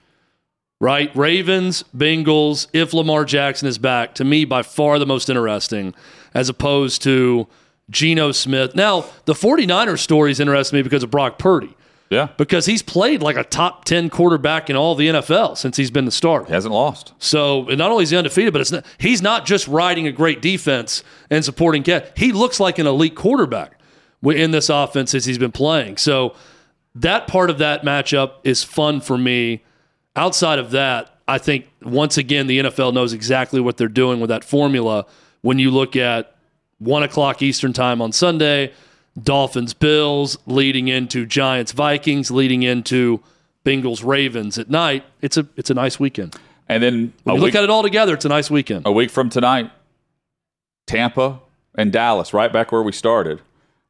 [0.79, 1.15] Right?
[1.15, 5.95] Ravens, Bengals, if Lamar Jackson is back, to me by far the most interesting
[6.35, 7.47] as opposed to
[7.89, 8.75] Geno Smith.
[8.75, 11.75] Now, the 49ers story is interesting to me because of Brock Purdy.
[12.09, 12.29] Yeah.
[12.37, 16.05] Because he's played like a top 10 quarterback in all the NFL since he's been
[16.05, 16.45] the starter.
[16.45, 17.13] He hasn't lost.
[17.19, 20.11] So and not only is he undefeated, but it's not, he's not just riding a
[20.11, 22.13] great defense and supporting cat.
[22.15, 23.79] He looks like an elite quarterback
[24.23, 25.97] in this offense as he's been playing.
[25.97, 26.35] So
[26.95, 29.63] that part of that matchup is fun for me.
[30.15, 34.29] Outside of that, I think once again the NFL knows exactly what they're doing with
[34.29, 35.05] that formula.
[35.41, 36.35] When you look at
[36.79, 38.73] one o'clock Eastern time on Sunday,
[39.21, 43.21] Dolphins Bills leading into Giants Vikings leading into
[43.65, 45.03] Bengals Ravens at night.
[45.21, 46.35] It's a it's a nice weekend.
[46.69, 48.85] And then When you week, look at it all together, it's a nice weekend.
[48.85, 49.71] a week from tonight,
[50.85, 51.39] Tampa
[51.75, 53.41] and Dallas, right back where we started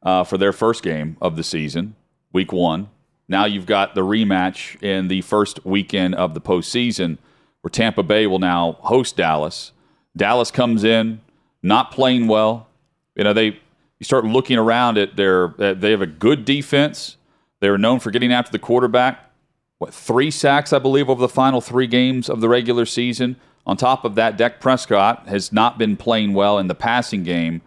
[0.03, 1.95] uh, for their first game of the season,
[2.33, 2.89] week one.
[3.27, 7.17] Now you've got the rematch in the first weekend of the postseason,
[7.61, 9.73] where Tampa Bay will now host Dallas.
[10.15, 11.19] Dallas comes in
[11.61, 12.67] not playing well.
[13.15, 13.59] You know they
[13.99, 17.17] you start looking around at their they have a good defense.
[17.59, 19.31] They were known for getting after the quarterback.
[19.79, 23.35] What three sacks I believe over the final three games of the regular season.
[23.65, 27.61] On top of that, Dak Prescott has not been playing well in the passing game.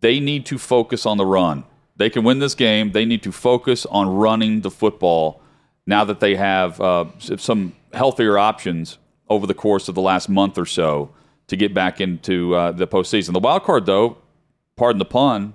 [0.00, 1.64] They need to focus on the run.
[1.96, 2.92] They can win this game.
[2.92, 5.42] They need to focus on running the football
[5.86, 10.56] now that they have uh, some healthier options over the course of the last month
[10.56, 11.10] or so
[11.48, 13.32] to get back into uh, the postseason.
[13.32, 14.18] The wild card, though,
[14.76, 15.54] pardon the pun,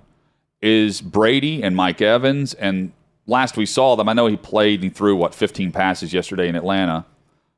[0.62, 2.54] is Brady and Mike Evans.
[2.54, 2.92] And
[3.26, 6.56] last we saw them, I know he played and threw, what, 15 passes yesterday in
[6.56, 7.06] Atlanta.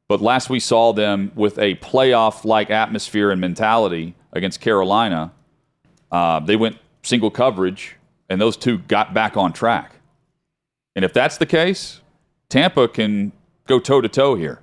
[0.08, 5.32] But last we saw them with a playoff like atmosphere and mentality against Carolina,
[6.10, 7.96] uh, they went single coverage,
[8.28, 9.92] and those two got back on track.
[10.96, 12.00] And if that's the case,
[12.48, 13.32] Tampa can
[13.66, 14.60] go toe to toe here.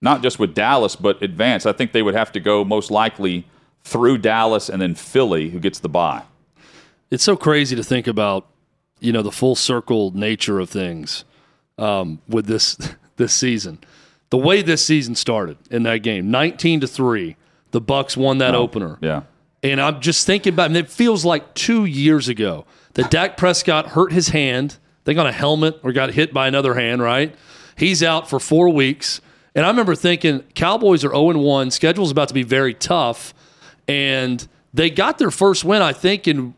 [0.00, 1.66] Not just with Dallas, but advance.
[1.66, 3.46] I think they would have to go most likely
[3.84, 6.22] through Dallas and then Philly, who gets the bye.
[7.12, 8.46] It's so crazy to think about,
[8.98, 11.26] you know, the full circle nature of things
[11.76, 12.78] um, with this
[13.16, 13.78] this season.
[14.30, 17.36] The way this season started in that game, nineteen to three,
[17.70, 18.98] the Bucs won that opener.
[19.02, 19.24] Yeah.
[19.62, 23.88] And I'm just thinking about, and it feels like two years ago that Dak Prescott
[23.88, 24.78] hurt his hand.
[25.04, 27.34] They got a helmet or got hit by another hand, right?
[27.76, 29.20] He's out for four weeks.
[29.54, 33.34] And I remember thinking, Cowboys are 0 1, schedule's about to be very tough.
[33.86, 36.54] and they got their first win, I think, in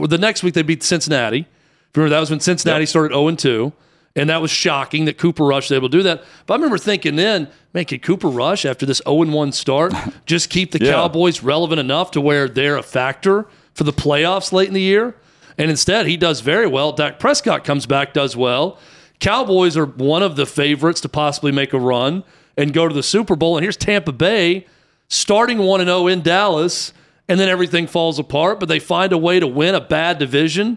[0.00, 1.46] the, the next week they beat Cincinnati.
[1.94, 3.72] Remember that was when Cincinnati started 0 2.
[4.14, 6.22] And that was shocking that Cooper Rush was able to do that.
[6.44, 9.94] But I remember thinking then, man, can Cooper Rush, after this 0 1 start,
[10.26, 10.92] just keep the Yeah.
[10.92, 15.14] Cowboys relevant enough to where they're a factor for the playoffs late in the year?
[15.56, 16.92] And instead, he does very well.
[16.92, 18.78] Dak Prescott comes back, does well.
[19.18, 22.24] Cowboys are one of the favorites to possibly make a run
[22.56, 23.56] and go to the Super Bowl.
[23.56, 24.66] And here's Tampa Bay
[25.08, 26.92] starting 1 0 in Dallas,
[27.32, 30.76] and then everything falls apart, but they find a way to win a bad division.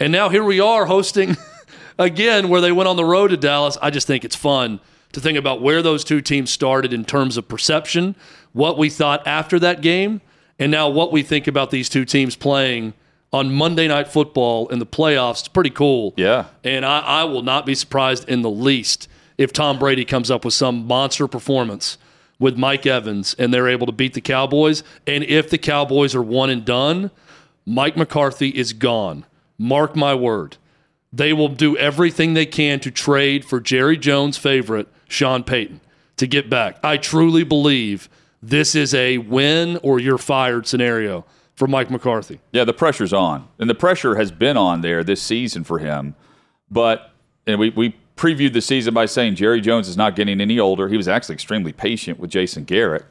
[0.00, 1.36] And now here we are hosting
[1.98, 3.76] again where they went on the road to Dallas.
[3.82, 4.80] I just think it's fun
[5.12, 8.16] to think about where those two teams started in terms of perception,
[8.54, 10.22] what we thought after that game,
[10.58, 12.94] and now what we think about these two teams playing
[13.30, 15.40] on Monday Night Football in the playoffs.
[15.40, 16.14] It's pretty cool.
[16.16, 16.46] Yeah.
[16.64, 20.46] And I, I will not be surprised in the least if Tom Brady comes up
[20.46, 21.98] with some monster performance
[22.40, 24.82] with Mike Evans and they're able to beat the Cowboys.
[25.06, 27.12] And if the Cowboys are one and done,
[27.64, 29.24] Mike McCarthy is gone.
[29.56, 30.56] Mark my word.
[31.12, 35.80] They will do everything they can to trade for Jerry Jones' favorite, Sean Payton,
[36.16, 36.78] to get back.
[36.82, 38.08] I truly believe
[38.42, 41.24] this is a win or you're fired scenario
[41.54, 42.40] for Mike McCarthy.
[42.52, 43.48] Yeah, the pressure's on.
[43.58, 46.14] And the pressure has been on there this season for him.
[46.70, 47.10] But
[47.46, 50.88] and we, we previewed the season by saying Jerry Jones is not getting any older.
[50.88, 53.06] He was actually extremely patient with Jason Garrett.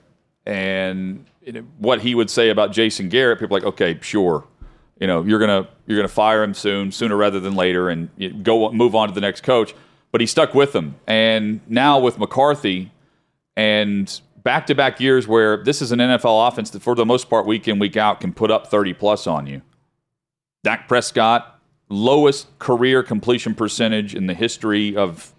[0.45, 1.25] And
[1.79, 4.45] what he would say about Jason Garrett, people like, okay, sure.
[4.99, 8.71] You know, you're gonna you're gonna fire him soon, sooner rather than later, and go
[8.71, 9.73] move on to the next coach.
[10.11, 10.95] But he stuck with them.
[11.07, 12.91] And now with McCarthy,
[13.55, 17.29] and back to back years where this is an NFL offense that, for the most
[17.29, 19.61] part, week in, week out, can put up 30 plus on you.
[20.63, 21.58] Dak Prescott,
[21.89, 25.33] lowest career completion percentage in the history of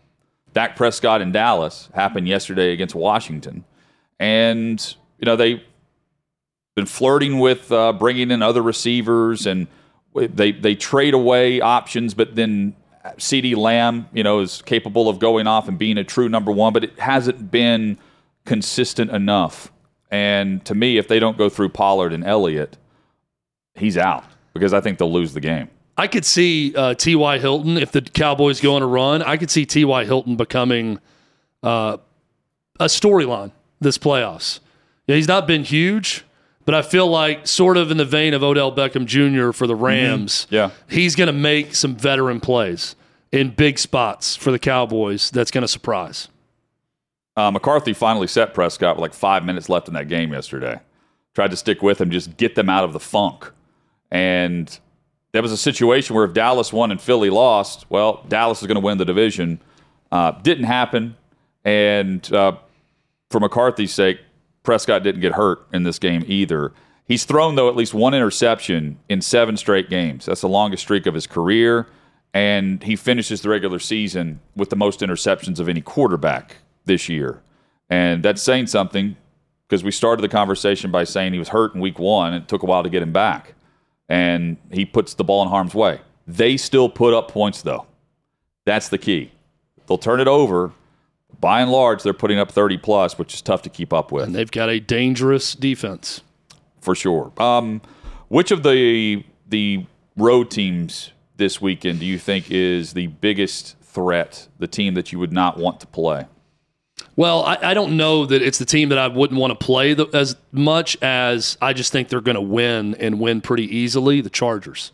[0.53, 3.65] Dak Prescott in Dallas, happened yesterday against Washington.
[4.19, 5.63] And, you know, they've
[6.75, 9.69] been flirting with uh, bringing in other receivers and
[10.15, 12.75] they, they trade away options, but then
[13.17, 16.73] CeeDee Lamb, you know, is capable of going off and being a true number one,
[16.73, 17.97] but it hasn't been
[18.45, 19.71] consistent enough.
[20.11, 22.77] And to me, if they don't go through Pollard and Elliott,
[23.75, 25.71] he's out because I think they'll lose the game.
[26.01, 27.39] I could see uh, T.Y.
[27.39, 29.21] Hilton if the Cowboys go on a run.
[29.21, 30.07] I could see T.Y.
[30.07, 30.99] Hilton becoming
[31.63, 31.99] uh,
[32.79, 34.61] a storyline this playoffs.
[35.07, 36.25] Yeah, he's not been huge,
[36.65, 39.53] but I feel like sort of in the vein of Odell Beckham Jr.
[39.53, 40.47] for the Rams.
[40.49, 40.71] Yeah.
[40.89, 42.97] he's going to make some veteran plays
[43.31, 45.31] in big spots for the Cowboys.
[45.31, 46.29] That's going to surprise.
[47.37, 50.81] Uh, McCarthy finally set Prescott with like five minutes left in that game yesterday.
[51.35, 53.53] Tried to stick with him, just get them out of the funk.
[54.11, 54.81] And
[55.33, 58.77] there was a situation where if Dallas won and Philly lost, well, Dallas is going
[58.77, 59.61] to win the division.
[60.11, 61.17] Uh, didn't happen.
[61.65, 62.57] And uh,
[63.31, 64.21] for McCarthy's sake,
[64.63, 66.73] Prescott didn't get hurt in this game either.
[67.07, 70.27] He's thrown, though, at least one interception in seven straight games.
[70.27, 71.87] That's the longest streak of his career.
[72.33, 77.43] And he finishes the regular season with the most interceptions of any quarterback this year.
[77.89, 79.17] And that's saying something
[79.69, 82.49] because we started the conversation by saying he was hurt in week one and it
[82.49, 83.55] took a while to get him back.
[84.11, 86.01] And he puts the ball in harm's way.
[86.27, 87.87] They still put up points, though.
[88.67, 89.31] That's the key.
[89.87, 90.73] They'll turn it over.
[91.41, 94.25] By and large, they're putting up 30 plus, which is tough to keep up with
[94.25, 96.21] And they've got a dangerous defense.
[96.81, 97.33] for sure.
[97.39, 97.81] Um,
[98.29, 104.49] which of the the road teams this weekend do you think is the biggest threat?
[104.59, 106.27] The team that you would not want to play?
[107.21, 109.93] Well, I, I don't know that it's the team that I wouldn't want to play
[109.93, 114.23] the, as much as I just think they're going to win and win pretty easily.
[114.23, 114.91] The Chargers.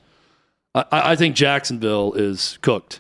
[0.75, 2.99] I, I think Jacksonville is cooked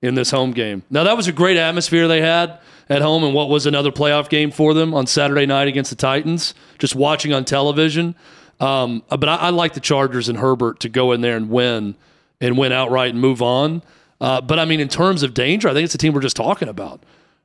[0.00, 0.84] in this home game.
[0.90, 4.28] Now that was a great atmosphere they had at home, and what was another playoff
[4.28, 6.54] game for them on Saturday night against the Titans.
[6.78, 8.14] Just watching on television,
[8.60, 11.96] um, but I, I like the Chargers and Herbert to go in there and win
[12.40, 13.82] and win outright and move on.
[14.20, 16.36] Uh, but I mean, in terms of danger, I think it's the team we're just
[16.36, 17.02] talking about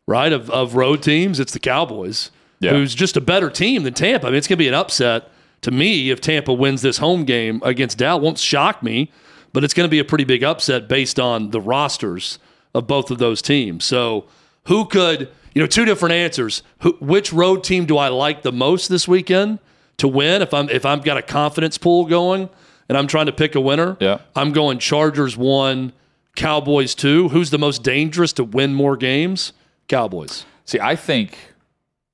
[0.07, 0.31] right?
[0.33, 2.71] Of, of road teams, it's the Cowboys, Yeah.
[2.71, 4.27] who's just a better team than Tampa.
[4.27, 5.29] I mean, it's going to be an upset
[5.61, 8.21] to me if Tampa wins this home game against Dallas.
[8.23, 9.11] Won't shock me,
[9.53, 12.39] but it's going to be a pretty big upset based on the rosters
[12.73, 13.85] of both of those teams.
[13.85, 14.25] So,
[14.67, 16.63] who could, you know, two different answers.
[16.79, 19.59] Who, which road team do I like the most this weekend
[19.97, 20.41] to win?
[20.41, 22.49] If I'm if I've got a confidence pool going
[22.89, 24.19] and I'm trying to pick a winner, Yeah.
[24.35, 25.91] I'm going Chargers one,
[26.35, 27.29] Cowboys two.
[27.29, 29.53] Who's the most dangerous to win more games?
[29.87, 30.45] Cowboys.
[30.65, 31.37] See, I think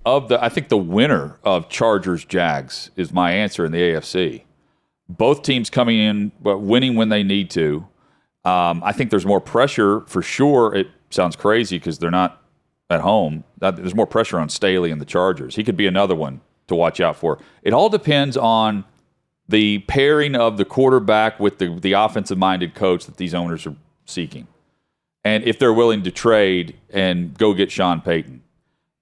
[0.06, 4.44] of the I think the winner of Chargers Jags is my answer in the AFC.
[5.08, 7.88] Both teams coming in but winning when they need to.
[8.46, 10.74] Um, I think there's more pressure for sure.
[10.74, 12.42] It sounds crazy because they're not
[12.90, 13.44] at home.
[13.60, 15.56] There's more pressure on Staley and the Chargers.
[15.56, 17.40] He could be another one to watch out for.
[17.62, 18.86] It all depends on
[19.48, 23.76] the pairing of the quarterback with the, the offensive minded coach that these owners are
[24.06, 24.48] seeking.
[25.24, 28.42] And if they're willing to trade and go get Sean Payton.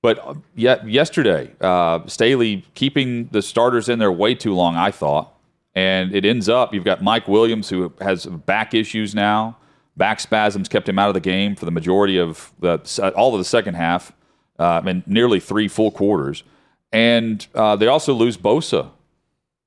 [0.01, 4.91] But uh, yet yesterday, uh, Staley keeping the starters in there way too long, I
[4.91, 5.34] thought.
[5.76, 9.57] And it ends up you've got Mike Williams who has back issues now.
[9.95, 13.39] Back spasms kept him out of the game for the majority of the all of
[13.39, 14.11] the second half,
[14.59, 16.43] uh, and nearly three full quarters.
[16.91, 18.91] And uh, they also lose Bosa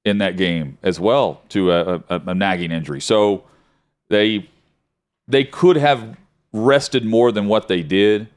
[0.04, 3.00] in that game as well to a, a, a nagging injury.
[3.00, 3.44] So
[4.08, 4.48] they
[5.28, 6.16] they could have
[6.52, 8.28] rested more than what they did,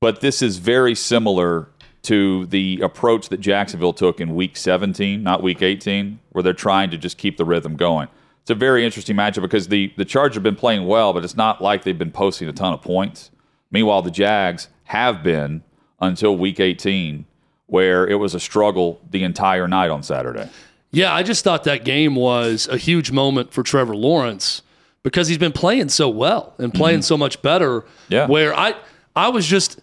[0.00, 1.68] but this is very similar
[2.02, 6.90] to the approach that Jacksonville took in week 17, not week 18, where they're trying
[6.90, 8.08] to just keep the rhythm going.
[8.40, 11.36] It's a very interesting matchup because the, the Chargers have been playing well, but it's
[11.36, 13.30] not like they've been posting a ton of points.
[13.70, 15.62] Meanwhile, the Jags have been
[16.00, 17.24] until week 18,
[17.66, 20.48] where it was a struggle the entire night on Saturday.
[20.90, 24.62] Yeah, I just thought that game was a huge moment for Trevor Lawrence
[25.02, 27.04] because he's been playing so well and playing mm-hmm.
[27.04, 27.84] so much better.
[28.08, 28.26] Yeah.
[28.26, 28.74] Where I
[29.14, 29.80] I was just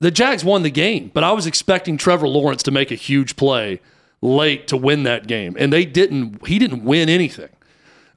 [0.00, 3.36] the Jags won the game, but I was expecting Trevor Lawrence to make a huge
[3.36, 3.80] play
[4.20, 6.46] late to win that game, and they didn't.
[6.46, 7.50] He didn't win anything.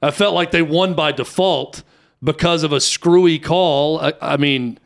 [0.02, 1.82] I felt like they won by default
[2.22, 4.00] because of a screwy call.
[4.00, 4.78] I, I mean,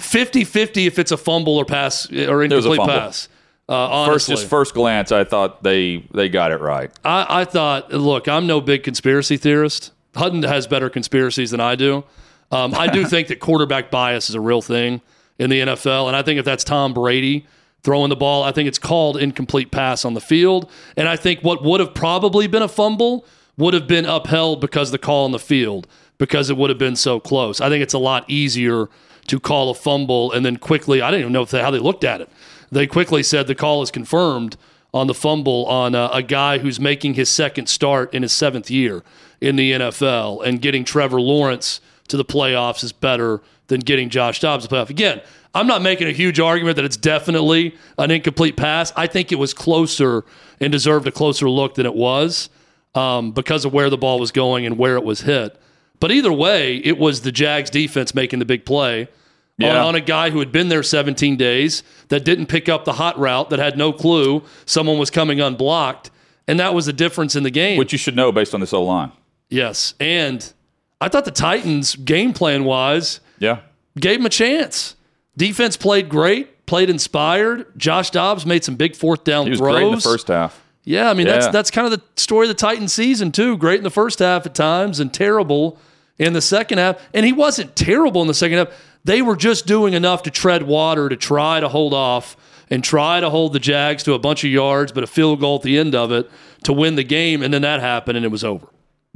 [0.00, 3.28] 50-50 if it's a fumble or pass or incomplete pass.
[3.68, 6.90] Uh, first, just first glance, I thought they they got it right.
[7.04, 9.92] I, I thought, look, I'm no big conspiracy theorist.
[10.18, 12.04] Hutton has better conspiracies than I do.
[12.50, 15.00] Um, I do think that quarterback bias is a real thing
[15.38, 16.08] in the NFL.
[16.08, 17.46] And I think if that's Tom Brady
[17.82, 20.70] throwing the ball, I think it's called incomplete pass on the field.
[20.96, 23.24] And I think what would have probably been a fumble
[23.56, 26.96] would have been upheld because the call on the field, because it would have been
[26.96, 27.60] so close.
[27.60, 28.88] I think it's a lot easier
[29.26, 32.04] to call a fumble and then quickly, I didn't even know they, how they looked
[32.04, 32.28] at it.
[32.70, 34.56] They quickly said the call is confirmed
[34.92, 38.70] on the fumble on a, a guy who's making his second start in his seventh
[38.70, 39.02] year
[39.40, 44.40] in the NFL and getting Trevor Lawrence to the playoffs is better than getting Josh
[44.40, 44.90] Dobbs to the playoff.
[44.90, 45.20] Again,
[45.54, 48.92] I'm not making a huge argument that it's definitely an incomplete pass.
[48.96, 50.24] I think it was closer
[50.60, 52.50] and deserved a closer look than it was
[52.94, 55.58] um, because of where the ball was going and where it was hit.
[56.00, 59.08] But either way, it was the Jags defense making the big play
[59.56, 59.70] yeah.
[59.70, 62.94] on, on, a guy who had been there 17 days that didn't pick up the
[62.94, 66.10] hot route, that had no clue someone was coming unblocked.
[66.46, 67.78] And that was the difference in the game.
[67.78, 69.12] Which you should know based on this O line.
[69.48, 69.94] Yes.
[69.98, 70.52] And
[71.00, 73.60] I thought the Titans, game plan wise, yeah.
[73.98, 74.96] Gave him a chance.
[75.36, 77.66] Defense played great, played inspired.
[77.76, 79.74] Josh Dobbs made some big fourth down he was throws.
[79.74, 80.64] Great in the first half.
[80.84, 81.34] Yeah, I mean yeah.
[81.34, 83.56] that's that's kind of the story of the Titans season too.
[83.56, 85.78] Great in the first half at times and terrible
[86.18, 87.00] in the second half.
[87.12, 88.68] And he wasn't terrible in the second half.
[89.04, 92.36] They were just doing enough to tread water to try to hold off
[92.70, 95.56] and try to hold the Jags to a bunch of yards, but a field goal
[95.56, 96.30] at the end of it
[96.64, 97.42] to win the game.
[97.42, 98.68] And then that happened and it was over.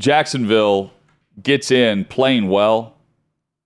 [0.02, 0.92] Jacksonville
[1.42, 2.92] gets in playing well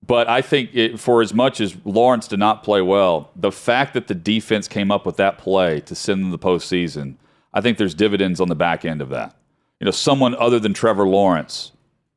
[0.07, 3.95] but I think it, for as much as Lawrence did not play well, the fact
[3.95, 7.16] that the defense came up with that play to send them the postseason,
[7.53, 9.34] I think there's dividends on the back end of that.
[9.80, 11.72] You know, someone other than Trevor Lawrence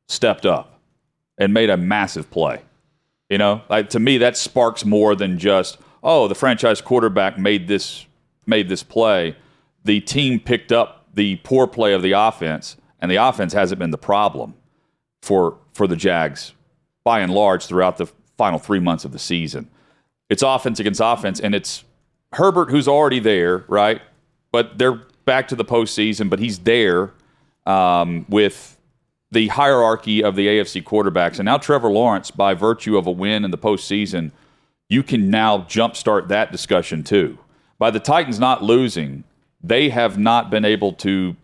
[0.06, 0.80] stepped up
[1.36, 2.62] and made a massive play.
[3.28, 7.68] You know, like, to me, that sparks more than just oh, the franchise quarterback made
[7.68, 8.06] this
[8.46, 9.36] made this play.
[9.84, 13.90] The team picked up the poor play of the offense, and the offense hasn't been
[13.90, 14.54] the problem
[15.22, 16.52] for for the Jags
[17.04, 19.68] by and large throughout the final three months of the season.
[20.28, 21.84] It's offense against offense, and it's
[22.32, 24.00] Herbert who's already there, right?
[24.52, 27.12] But they're back to the postseason, but he's there
[27.66, 28.78] um, with
[29.32, 31.38] the hierarchy of the AFC quarterbacks.
[31.38, 34.32] And now Trevor Lawrence, by virtue of a win in the postseason,
[34.88, 37.38] you can now jumpstart that discussion too.
[37.78, 39.24] By the Titans not losing,
[39.62, 41.36] they have not been able to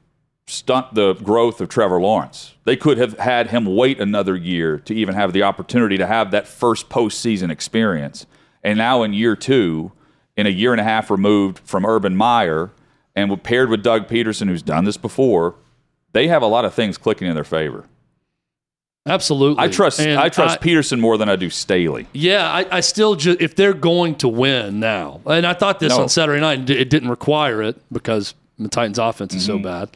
[0.46, 2.54] stunt the growth of Trevor Lawrence.
[2.64, 6.30] They could have had him wait another year to even have the opportunity to have
[6.30, 8.26] that first postseason experience.
[8.62, 9.92] And now in year two,
[10.36, 12.70] in a year and a half removed from Urban Meyer,
[13.16, 15.54] and paired with Doug Pederson, who's done this before,
[16.12, 17.86] they have a lot of things clicking in their favor.
[19.06, 22.08] Absolutely, I trust and I trust I, Pederson more than I do Staley.
[22.12, 25.90] Yeah, I, I still ju- if they're going to win now, and I thought this
[25.90, 26.02] no.
[26.02, 29.58] on Saturday night, it didn't require it because the Titans' offense is mm-hmm.
[29.58, 29.90] so bad.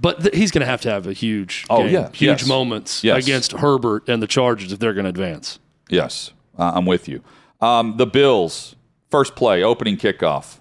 [0.00, 2.46] But th- he's going to have to have a huge, oh game, yeah, huge yes.
[2.46, 3.22] moments yes.
[3.24, 5.58] against Herbert and the Chargers if they're going to advance.
[5.88, 7.22] Yes, uh, I'm with you.
[7.60, 8.76] Um, the Bills
[9.10, 10.60] first play, opening kickoff,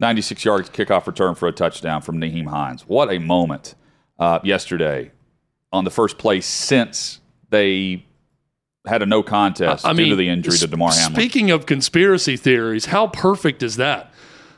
[0.00, 2.82] 96 yards kickoff return for a touchdown from Nyheim Hines.
[2.86, 3.74] What a moment
[4.18, 5.10] uh, yesterday
[5.72, 7.20] on the first play since
[7.50, 8.04] they
[8.86, 11.20] had a no contest I due to the injury to Damar Hamlin.
[11.20, 14.11] Speaking of conspiracy theories, how perfect is that?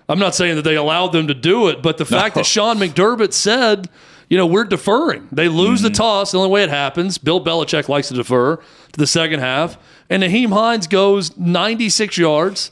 [0.08, 2.78] I'm not saying that they allowed them to do it, but the fact that Sean
[2.78, 3.88] McDermott said,
[4.28, 5.28] you know, we're deferring.
[5.32, 6.32] They lose the toss.
[6.32, 9.78] The only way it happens, Bill Belichick likes to defer to the second half.
[10.10, 12.70] And Nyheim Hines goes 96 yards.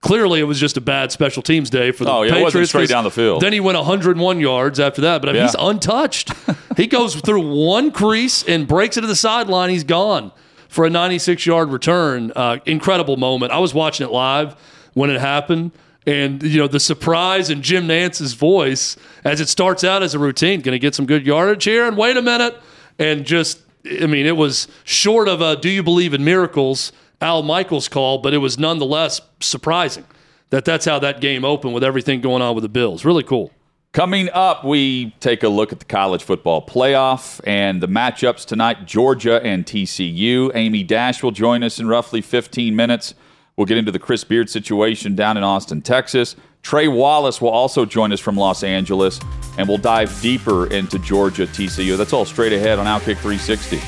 [0.00, 2.44] Clearly, it was just a bad special teams day for the Oh, yeah, it Patriots.
[2.54, 3.42] wasn't straight down the field.
[3.42, 5.46] Then he went 101 yards after that, but I mean, Yeah.
[5.48, 6.30] he's untouched.
[6.76, 9.70] he goes through one crease and breaks it to the sideline.
[9.70, 10.30] He's gone
[10.68, 12.30] for a 96 yard return.
[12.36, 13.50] Uh, incredible moment.
[13.50, 14.54] I was watching it live
[14.94, 15.72] when it happened.
[16.08, 20.18] And you know the surprise in Jim Nantz's voice as it starts out as a
[20.18, 21.86] routine, going to get some good yardage here.
[21.86, 22.58] And wait a minute,
[22.98, 27.42] and just I mean, it was short of a "Do you believe in miracles?" Al
[27.42, 30.06] Michaels call, but it was nonetheless surprising
[30.48, 33.04] that that's how that game opened with everything going on with the Bills.
[33.04, 33.50] Really cool.
[33.92, 38.86] Coming up, we take a look at the college football playoff and the matchups tonight
[38.86, 40.52] Georgia and TCU.
[40.54, 43.14] Amy Dash will join us in roughly 15 minutes.
[43.58, 46.36] We'll get into the Chris Beard situation down in Austin, Texas.
[46.62, 49.18] Trey Wallace will also join us from Los Angeles,
[49.58, 51.96] and we'll dive deeper into Georgia TCU.
[51.96, 53.80] That's all straight ahead on Outkick 360.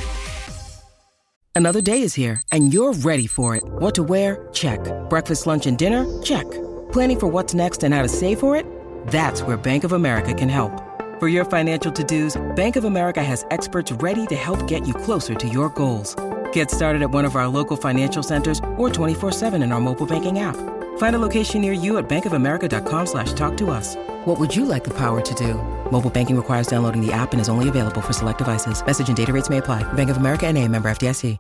[1.55, 3.63] Another day is here, and you're ready for it.
[3.65, 4.49] What to wear?
[4.53, 4.81] Check.
[5.09, 6.05] Breakfast, lunch, and dinner?
[6.21, 6.51] Check.
[6.91, 8.67] Planning for what's next and how to save for it?
[9.07, 10.73] That's where Bank of America can help.
[11.21, 14.95] For your financial to dos, Bank of America has experts ready to help get you
[14.95, 16.17] closer to your goals.
[16.53, 20.39] Get started at one of our local financial centers or 24-7 in our mobile banking
[20.39, 20.57] app.
[20.97, 23.97] Find a location near you at bankofamerica.com slash talk to us.
[24.25, 25.55] What would you like the power to do?
[25.91, 28.85] Mobile banking requires downloading the app and is only available for select devices.
[28.87, 29.83] Message and data rates may apply.
[29.93, 31.37] Bank of America and a member FDIC.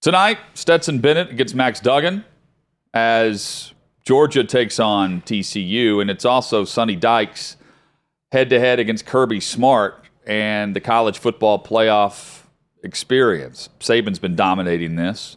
[0.00, 2.24] Tonight, Stetson Bennett against Max Duggan
[2.94, 3.74] as
[4.04, 7.56] Georgia takes on TCU, and it's also Sonny Dykes
[8.30, 12.42] head to head against Kirby Smart and the college football playoff
[12.84, 13.70] experience.
[13.80, 15.36] Saban's been dominating this,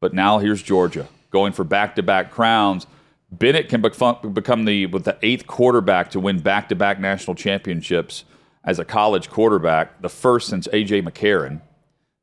[0.00, 2.86] but now here's Georgia going for back to back crowns.
[3.30, 8.24] Bennett can become, the with the eighth quarterback to win back to back national championships
[8.64, 11.60] as a college quarterback, the first since AJ McCarron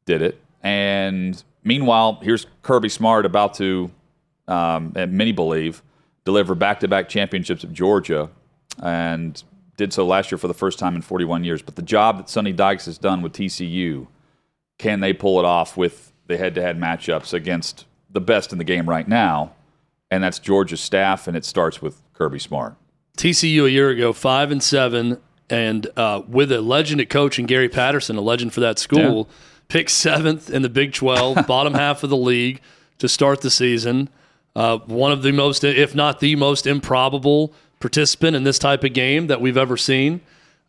[0.06, 0.42] did it.
[0.64, 3.92] And meanwhile, here's Kirby Smart about to,
[4.48, 5.84] um, and many believe,
[6.24, 8.32] deliver back to back championships at Georgia
[8.82, 9.44] and
[9.78, 11.62] did so last year for the first time in 41 years.
[11.62, 14.08] But the job that Sonny Dykes has done with TCU,
[14.78, 18.58] can they pull it off with the head to head matchups against the best in
[18.58, 19.54] the game right now?
[20.12, 22.76] And that's Georgia's staff, and it starts with Kirby Smart.
[23.18, 25.20] TCU a year ago, five and seven,
[25.50, 29.30] and uh, with a legend at coach and Gary Patterson, a legend for that school,
[29.68, 32.62] picked seventh in the Big 12, bottom half of the league
[33.00, 34.10] to start the season.
[34.56, 38.94] Uh, one of the most, if not the most improbable participant in this type of
[38.94, 40.22] game that we've ever seen.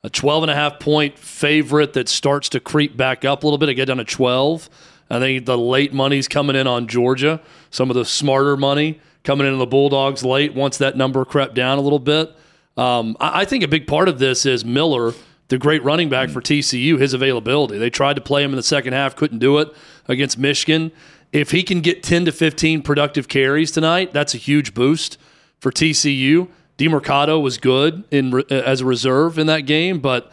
[0.02, 3.58] A 12 and a half point favorite that starts to creep back up a little
[3.58, 3.68] bit.
[3.68, 4.70] I get down to 12.
[5.10, 7.40] I think the late money's coming in on Georgia.
[7.70, 11.78] Some of the smarter money coming in the Bulldogs late once that number crept down
[11.78, 12.34] a little bit.
[12.76, 15.12] Um, I, I think a big part of this is Miller,
[15.48, 17.78] the great running back for TCU, his availability.
[17.78, 19.68] They tried to play him in the second half, couldn't do it
[20.08, 20.92] against Michigan.
[21.32, 25.18] If he can get 10 to 15 productive carries tonight, that's a huge boost
[25.58, 26.48] for TCU.
[26.78, 30.30] DeMercado was good in as a reserve in that game, but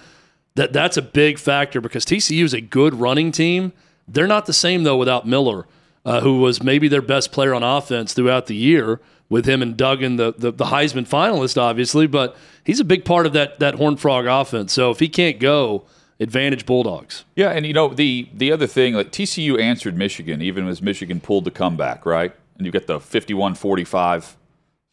[0.55, 3.73] that that's a big factor because TCU is a good running team.
[4.07, 5.65] They're not the same though without Miller,
[6.05, 8.99] uh, who was maybe their best player on offense throughout the year.
[9.29, 13.25] With him and Duggan, the, the the Heisman finalist, obviously, but he's a big part
[13.25, 14.73] of that that Horn Frog offense.
[14.73, 15.85] So if he can't go,
[16.19, 17.25] advantage Bulldogs.
[17.35, 21.19] Yeah, and you know the the other thing, like TCU answered Michigan, even as Michigan
[21.19, 22.33] pulled the comeback, right?
[22.57, 24.35] And you get the 51-45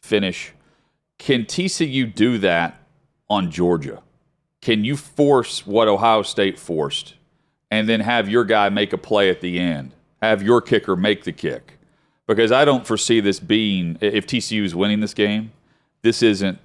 [0.01, 0.53] finish.
[1.21, 2.81] Can TCU do that
[3.29, 4.01] on Georgia?
[4.59, 7.13] Can you force what Ohio State forced,
[7.69, 9.91] and then have your guy make a play at the end?
[10.19, 11.77] Have your kicker make the kick?
[12.25, 15.51] Because I don't foresee this being if TCU is winning this game,
[16.01, 16.57] this isn't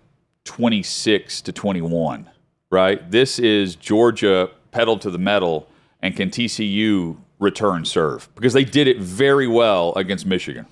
[0.44, 2.30] 26 to 21,
[2.70, 3.10] right?
[3.10, 5.68] This is Georgia pedal to the metal,
[6.00, 8.34] and can TCU return serve?
[8.34, 10.64] Because they did it very well against Michigan.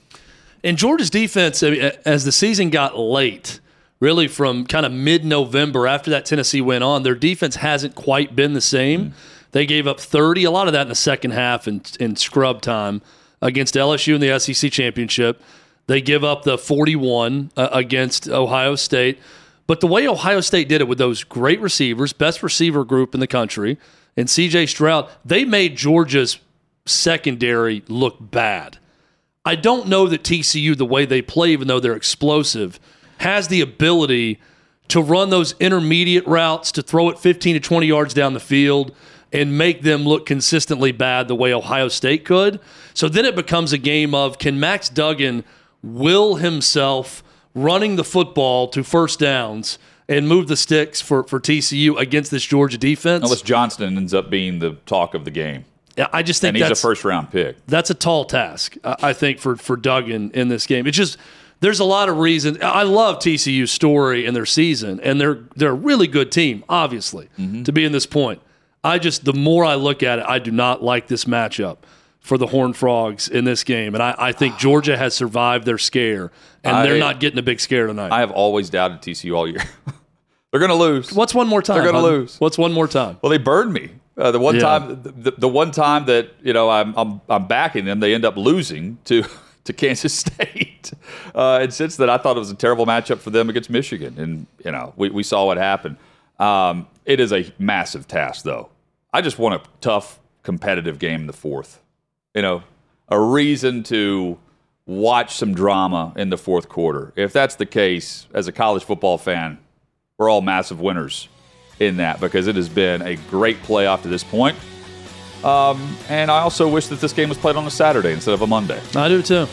[0.63, 3.61] And Georgia's defense, as the season got late,
[4.01, 8.37] really from kind of mid November after that Tennessee went on, their defense hasn't quite
[8.37, 9.15] been the same.
[9.53, 12.61] They gave up 30, a lot of that in the second half in, in scrub
[12.61, 13.03] time
[13.41, 15.41] against LSU in the SEC championship.
[15.87, 19.21] They give up the 41 uh, against Ohio State.
[19.67, 23.21] But the way Ohio State did it with those great receivers, best receiver group in
[23.21, 23.79] the country,
[24.17, 26.39] and CJ Stroud, they made Georgia's
[26.87, 28.79] secondary look bad.
[29.45, 32.81] I don't know that TCU, the way they play, even though they're explosive,
[33.25, 34.39] has the ability
[34.87, 38.95] to run those intermediate routes, to throw it 15 to 20 yards down the field
[39.33, 42.61] and make them look consistently bad the way Ohio State could.
[42.93, 45.43] So then it becomes a game of can Max Duggan
[45.83, 51.99] will himself running the football to first downs and move the sticks for, for TCU
[51.99, 53.25] against this Georgia defense.
[53.25, 55.65] Unless Johnston ends up being the talk of the game.
[56.13, 57.57] I just think And he's a first round pick.
[57.67, 58.77] that's a tall task.
[58.85, 60.87] I I think for for Duggan in this game.
[60.87, 61.17] It's just
[61.61, 62.59] there's a lot of reasons.
[62.61, 67.29] I love TCU's story and their season, and they're they're a really good team, obviously,
[67.65, 68.41] to be in this point.
[68.83, 71.79] I just the more I look at it, I do not like this matchup
[72.21, 75.79] for the Horned Frogs in this game, and I, I think Georgia has survived their
[75.79, 76.31] scare,
[76.63, 78.13] and I- they're not getting a big scare tonight.
[78.13, 79.63] I have always doubted TCU all year.
[80.51, 81.13] They're going to lose.
[81.13, 81.83] What's one more time?
[81.83, 82.39] They're gonna lose.
[82.41, 83.19] What's one more time?
[83.23, 83.91] Well, they burned me.
[84.17, 84.61] Uh, the one Yeah.
[84.61, 88.25] time, the, the one time that you know I'm, I'm I'm backing them, they end
[88.25, 89.25] up losing to
[89.65, 90.93] to Kansas State.
[91.35, 94.15] Uh, and since then, I thought it was a terrible matchup for them against Michigan,
[94.19, 95.97] and you know we, we saw what happened.
[96.39, 98.71] Um, it is a massive task, though.
[99.13, 101.81] I just want a tough, competitive game in the fourth.
[102.35, 102.63] You know,
[103.09, 104.39] a reason to
[104.87, 107.13] watch some drama in the fourth quarter.
[107.17, 109.59] If that's the case, as a college football fan,
[110.19, 111.29] we're all massive winners
[111.81, 114.57] in that because it has been a great playoff to this point.
[115.45, 118.43] Um, and I also wish that this game was played on a Saturday instead of
[118.43, 118.81] a Monday.
[118.97, 119.47] I do too.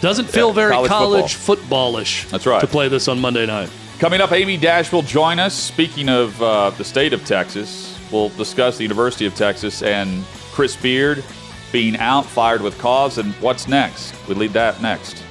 [0.00, 2.28] Doesn't feel Yeah, very college college, footballish.
[2.30, 2.60] That's right.
[2.60, 3.70] To play this on Monday night.
[3.98, 5.54] Coming up, Amy Dash will join us.
[5.54, 10.76] Speaking of uh, the state of Texas, we'll discuss the University of Texas and Chris
[10.76, 11.24] Beard
[11.72, 14.14] being out, fired with cause, and what's next.
[14.28, 15.22] We lead that next.